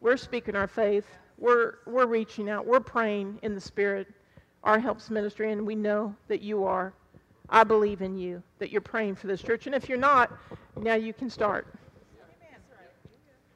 [0.00, 1.06] We're speaking our faith.
[1.38, 2.66] We're, we're reaching out.
[2.66, 4.08] We're praying in the Spirit,
[4.64, 6.92] our helps ministry, and we know that you are.
[7.52, 9.66] I believe in you, that you're praying for this church.
[9.66, 10.32] And if you're not,
[10.74, 11.66] now you can start.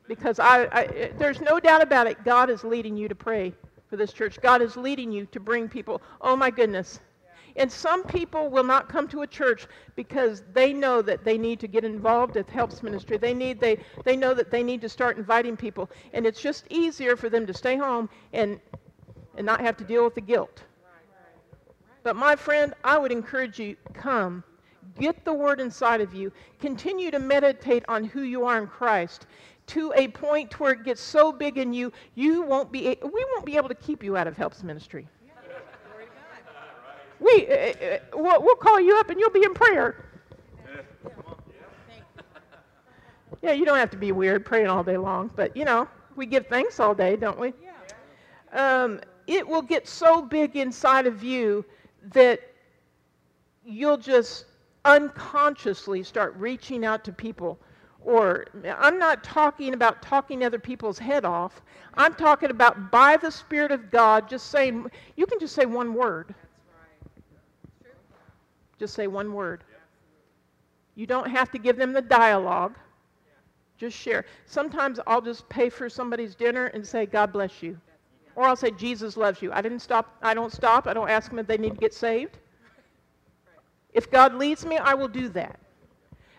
[0.06, 3.54] Because I, I, there's no doubt about it, God is leading you to pray
[3.88, 4.38] for this church.
[4.40, 6.02] God is leading you to bring people.
[6.20, 7.00] Oh my goodness.
[7.56, 9.66] And some people will not come to a church
[9.96, 13.16] because they know that they need to get involved with helps ministry.
[13.16, 15.90] They need they they know that they need to start inviting people.
[16.12, 18.60] And it's just easier for them to stay home and
[19.38, 20.64] and not have to deal with the guilt.
[22.06, 24.44] But my friend, I would encourage you come.
[24.96, 26.30] Get the word inside of you.
[26.60, 29.26] Continue to meditate on who you are in Christ
[29.66, 33.44] to a point where it gets so big in you, you won't be we won't
[33.44, 35.08] be able to keep you out of helps ministry.
[37.18, 40.06] We, uh, uh, we'll, we'll call you up and you'll be in prayer.
[43.42, 46.26] Yeah, you don't have to be weird praying all day long, but you know, we
[46.26, 47.52] give thanks all day, don't we?
[48.52, 51.64] Um, it will get so big inside of you
[52.12, 52.40] that
[53.64, 54.46] you'll just
[54.84, 57.58] unconsciously start reaching out to people.
[58.04, 58.44] Or,
[58.78, 61.60] I'm not talking about talking other people's head off.
[61.94, 64.86] I'm talking about by the Spirit of God, just saying,
[65.16, 66.32] you can just say one word.
[68.78, 69.64] Just say one word.
[70.94, 72.76] You don't have to give them the dialogue.
[73.76, 74.24] Just share.
[74.46, 77.78] Sometimes I'll just pay for somebody's dinner and say, God bless you.
[78.36, 79.52] Or I'll say, Jesus loves you.
[79.52, 80.14] I didn't stop.
[80.22, 80.86] I don't stop.
[80.86, 82.38] I don't ask them if they need to get saved.
[83.92, 85.58] If God leads me, I will do that.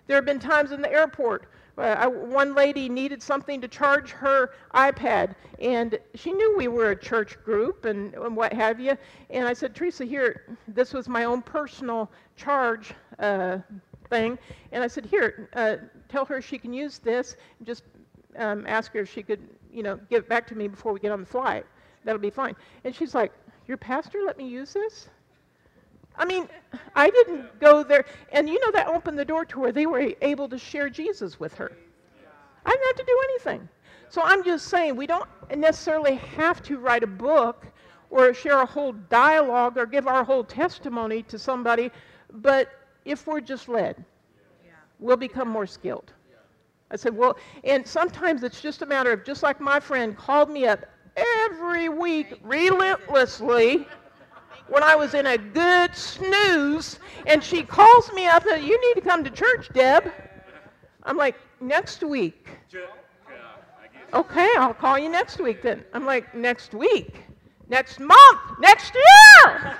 [0.06, 4.52] There have been times in the airport uh, one lady needed something to charge her
[4.74, 8.98] iPad, and she knew we were a church group and, and what have you.
[9.30, 13.60] And I said, Teresa, here, this was my own personal charge uh,
[14.10, 14.39] thing.
[14.72, 15.78] And I said, here, uh,
[16.10, 17.36] tell her she can use this.
[17.64, 17.84] Just
[18.38, 19.41] um, ask her if she could,
[19.72, 21.66] you know, give it back to me before we get on the flight.
[22.08, 22.55] That'll be fine.
[22.86, 23.34] And she's like,
[23.68, 25.10] your pastor let me use this?
[26.16, 26.47] I mean,
[26.95, 28.05] I didn't go there.
[28.32, 29.74] And you know, that opened the door to her.
[29.74, 31.70] They were able to share Jesus with her.
[32.66, 33.70] I didn't have to do anything.
[34.08, 37.66] So I'm just saying, we don't necessarily have to write a book
[38.10, 41.91] or share a whole dialogue or give our whole testimony to somebody,
[42.32, 42.70] but
[43.03, 44.01] if we're just led,
[44.99, 46.14] we'll become more skilled.
[46.89, 50.49] I said, well, and sometimes it's just a matter of just like my friend called
[50.49, 50.86] me up
[51.18, 53.88] every week relentlessly
[54.68, 59.01] when I was in a good snooze, and she calls me up and you need
[59.01, 60.11] to come to church, Deb.
[61.03, 62.47] I'm like, next week.
[64.13, 65.84] Okay, I'll call you next week then.
[65.93, 67.15] I'm like, next week,
[67.70, 69.78] next month, next year.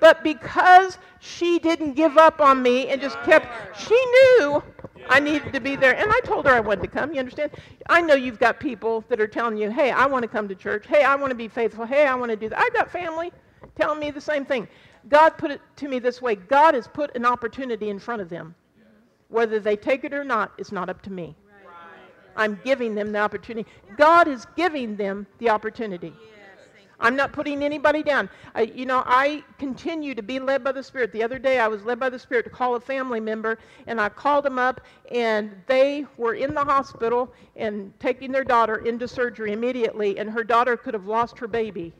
[0.00, 3.48] but because she didn't give up on me and just kept,
[3.78, 4.62] she knew
[5.08, 5.96] I needed to be there.
[5.96, 7.12] And I told her I wanted to come.
[7.12, 7.52] You understand?
[7.88, 10.54] I know you've got people that are telling you, hey, I want to come to
[10.54, 10.86] church.
[10.86, 11.84] Hey, I want to be faithful.
[11.84, 12.58] Hey, I want to do that.
[12.58, 13.32] I've got family
[13.76, 14.68] telling me the same thing.
[15.08, 18.28] God put it to me this way God has put an opportunity in front of
[18.28, 18.54] them.
[19.28, 21.34] Whether they take it or not, it's not up to me.
[22.36, 23.68] I'm giving them the opportunity.
[23.96, 26.12] God is giving them the opportunity.
[26.98, 28.30] I'm not putting anybody down.
[28.54, 31.12] I, you know, I continue to be led by the Spirit.
[31.12, 34.00] The other day, I was led by the Spirit to call a family member, and
[34.00, 34.80] I called them up,
[35.10, 40.44] and they were in the hospital and taking their daughter into surgery immediately, and her
[40.44, 41.92] daughter could have lost her baby.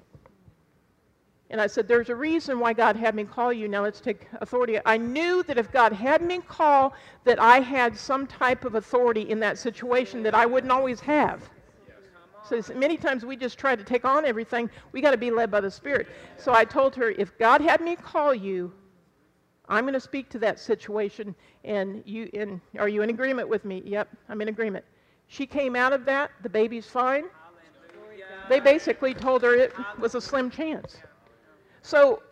[1.50, 3.68] And I said, There's a reason why God had me call you.
[3.68, 4.78] Now let's take authority.
[4.84, 6.94] I knew that if God had me call,
[7.24, 11.48] that I had some type of authority in that situation that I wouldn't always have.
[12.48, 14.70] So many times we just try to take on everything.
[14.92, 16.06] We got to be led by the Spirit.
[16.38, 18.72] So I told her, if God had me call you,
[19.68, 21.34] I'm going to speak to that situation.
[21.64, 23.82] And you, and are you in agreement with me?
[23.84, 24.84] Yep, I'm in agreement.
[25.26, 26.30] She came out of that.
[26.42, 27.24] The baby's fine.
[28.48, 30.98] They basically told her it was a slim chance.
[31.82, 32.22] So,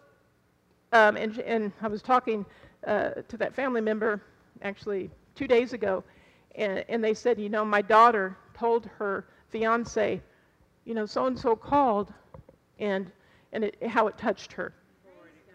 [0.93, 2.47] um, and, and I was talking
[2.87, 4.23] uh, to that family member
[4.63, 6.05] actually two days ago,
[6.55, 10.21] and, and they said, you know, my daughter told her fiance,
[10.85, 12.13] you know, so and so called,
[12.81, 13.09] and
[13.53, 14.75] and it, how it touched her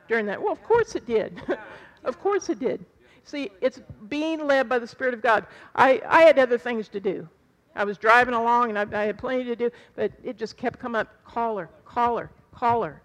[0.07, 0.41] during that.
[0.41, 1.41] Well, of course it did.
[2.05, 2.85] of course it did.
[3.25, 5.45] See, it's being led by the Spirit of God.
[5.75, 7.27] I, I had other things to do.
[7.75, 10.79] I was driving along and I, I had plenty to do, but it just kept
[10.79, 13.01] coming up caller, caller, caller.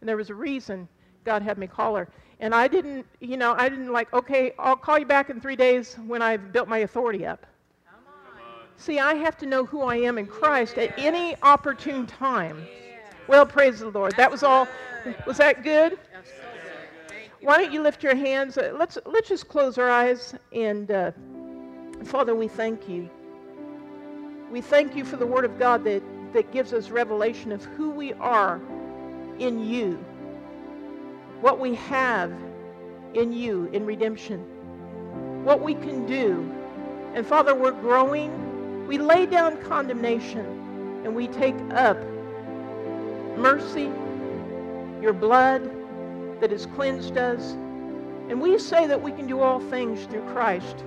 [0.00, 0.86] And there was a reason
[1.24, 2.08] God had me call her.
[2.40, 5.56] And I didn't, you know, I didn't like, okay, I'll call you back in three
[5.56, 7.46] days when I've built my authority up.
[8.78, 12.66] See, I have to know who I am in Christ at any opportune time.
[13.26, 14.14] Well, praise the Lord.
[14.16, 14.68] That was all.
[15.26, 15.98] Was that good?
[17.40, 18.58] Why don't you lift your hands?
[18.58, 21.12] Uh, let's let's just close our eyes and uh,
[22.04, 23.08] Father, we thank you.
[24.50, 26.02] We thank you for the Word of God that
[26.32, 28.60] that gives us revelation of who we are
[29.38, 29.92] in you,
[31.40, 32.32] what we have
[33.14, 34.40] in you in redemption,
[35.44, 36.52] what we can do.
[37.14, 38.55] And Father, we're growing.
[38.86, 41.98] We lay down condemnation and we take up
[43.36, 43.90] mercy,
[45.02, 45.70] your blood
[46.40, 47.52] that has cleansed us.
[48.28, 50.84] And we say that we can do all things through Christ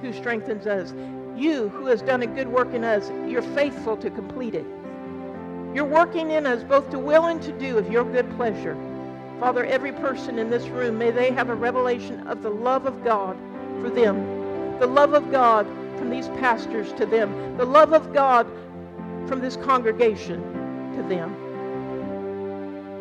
[0.00, 0.92] who strengthens us.
[1.36, 4.66] You who has done a good work in us, you're faithful to complete it.
[5.74, 8.76] You're working in us both to will and to do of your good pleasure.
[9.38, 13.04] Father, every person in this room, may they have a revelation of the love of
[13.04, 13.36] God
[13.82, 15.66] for them, the love of God
[15.96, 18.46] from these pastors to them, the love of God
[19.28, 20.40] from this congregation
[20.94, 21.34] to them.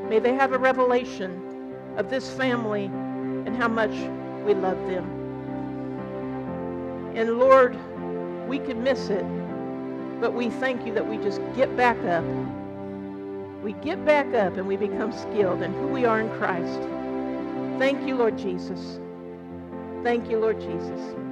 [0.09, 3.91] May they have a revelation of this family and how much
[4.45, 5.05] we love them.
[7.15, 7.77] And Lord,
[8.47, 9.25] we could miss it,
[10.19, 12.25] but we thank you that we just get back up.
[13.63, 16.81] We get back up and we become skilled in who we are in Christ.
[17.79, 18.99] Thank you, Lord Jesus.
[20.03, 21.24] Thank you, Lord Jesus.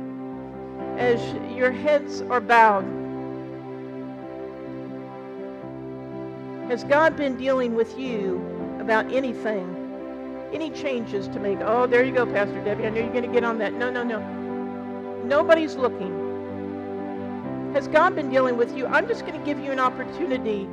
[0.97, 1.21] As
[1.55, 2.85] your heads are bowed,
[6.69, 8.41] has God been dealing with you
[8.79, 9.75] about anything,
[10.53, 11.59] any changes to make.
[11.61, 12.85] Oh, there you go, Pastor Debbie.
[12.85, 13.73] I know you're going to get on that.
[13.73, 14.19] No, no, no.
[15.23, 16.23] Nobody's looking.
[17.73, 18.85] Has God been dealing with you?
[18.85, 20.67] I'm just going to give you an opportunity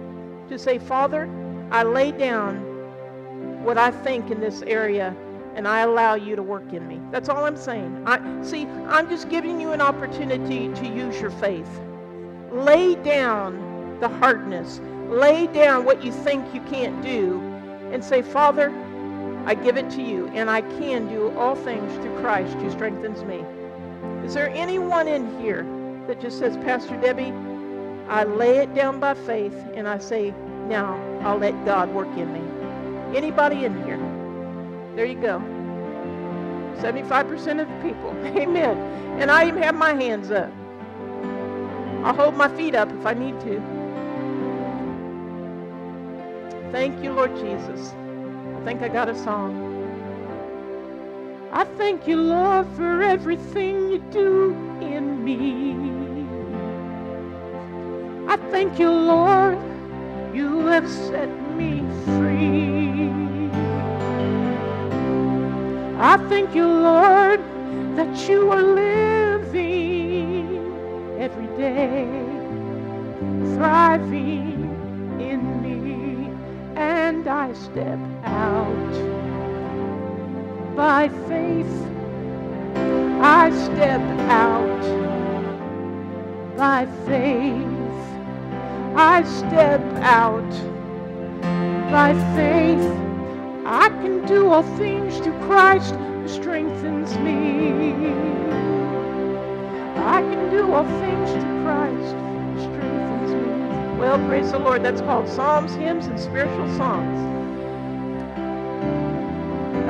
[0.49, 1.29] to say, Father,
[1.71, 2.57] I lay down
[3.65, 5.17] what I think in this area
[5.55, 7.01] and I allow you to work in me.
[7.11, 8.05] That's all I'm saying.
[8.07, 11.69] I see, I'm just giving you an opportunity to use your faith.
[12.53, 14.81] Lay down the hardness.
[15.09, 17.41] Lay down what you think you can't do
[17.93, 18.71] and say, Father,
[19.47, 23.25] I give it to you, and I can do all things through Christ who strengthens
[23.25, 23.43] me.
[24.25, 25.67] Is there anyone in here
[26.07, 27.33] that just says, Pastor Debbie,
[28.09, 30.35] I lay it down by faith, and I say,
[30.69, 33.17] now I'll let God work in me?
[33.17, 34.00] Anybody in here?
[35.01, 35.39] There you go.
[36.83, 38.11] 75% of the people.
[38.39, 38.77] Amen.
[39.19, 40.53] And I even have my hands up.
[42.05, 43.63] I'll hold my feet up if I need to.
[46.71, 47.95] Thank you, Lord Jesus.
[48.59, 49.55] I think I got a song.
[51.51, 54.51] I thank you, Lord, for everything you do
[54.83, 56.27] in me.
[58.29, 59.57] I thank you, Lord,
[60.35, 63.70] you have set me free.
[66.03, 67.41] I thank you, Lord,
[67.95, 70.57] that you are living
[71.19, 72.09] every day,
[73.55, 76.33] thriving in me,
[76.75, 78.93] and I step out
[80.75, 81.87] by faith.
[83.23, 84.81] I step out
[86.57, 87.67] by faith.
[88.97, 90.51] I step out
[91.93, 93.10] by faith.
[93.67, 97.73] I can do all things through Christ who strengthens me.
[99.97, 103.99] I can do all things through Christ who strengthens me.
[103.99, 104.83] Well, praise the Lord.
[104.83, 107.19] That's called Psalms, Hymns, and Spiritual Songs.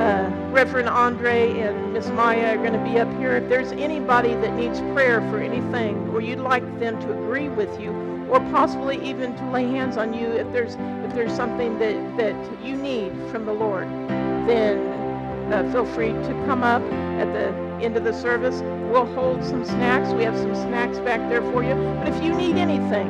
[0.00, 3.36] Uh, Reverend Andre and Miss Maya are going to be up here.
[3.36, 7.80] If there's anybody that needs prayer for anything, or you'd like them to agree with
[7.80, 10.74] you, or possibly even to lay hands on you if there's
[11.04, 13.88] if there's something that that you need from the Lord,
[14.48, 14.78] then
[15.52, 16.82] uh, feel free to come up
[17.20, 17.48] at the
[17.84, 18.60] end of the service.
[18.90, 20.12] We'll hold some snacks.
[20.12, 21.74] We have some snacks back there for you.
[21.74, 23.08] But if you need anything,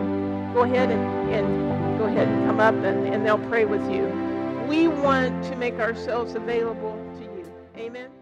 [0.55, 4.07] go ahead and, and go ahead and come up and, and they'll pray with you.
[4.69, 7.53] We want to make ourselves available to you.
[7.77, 8.20] Amen.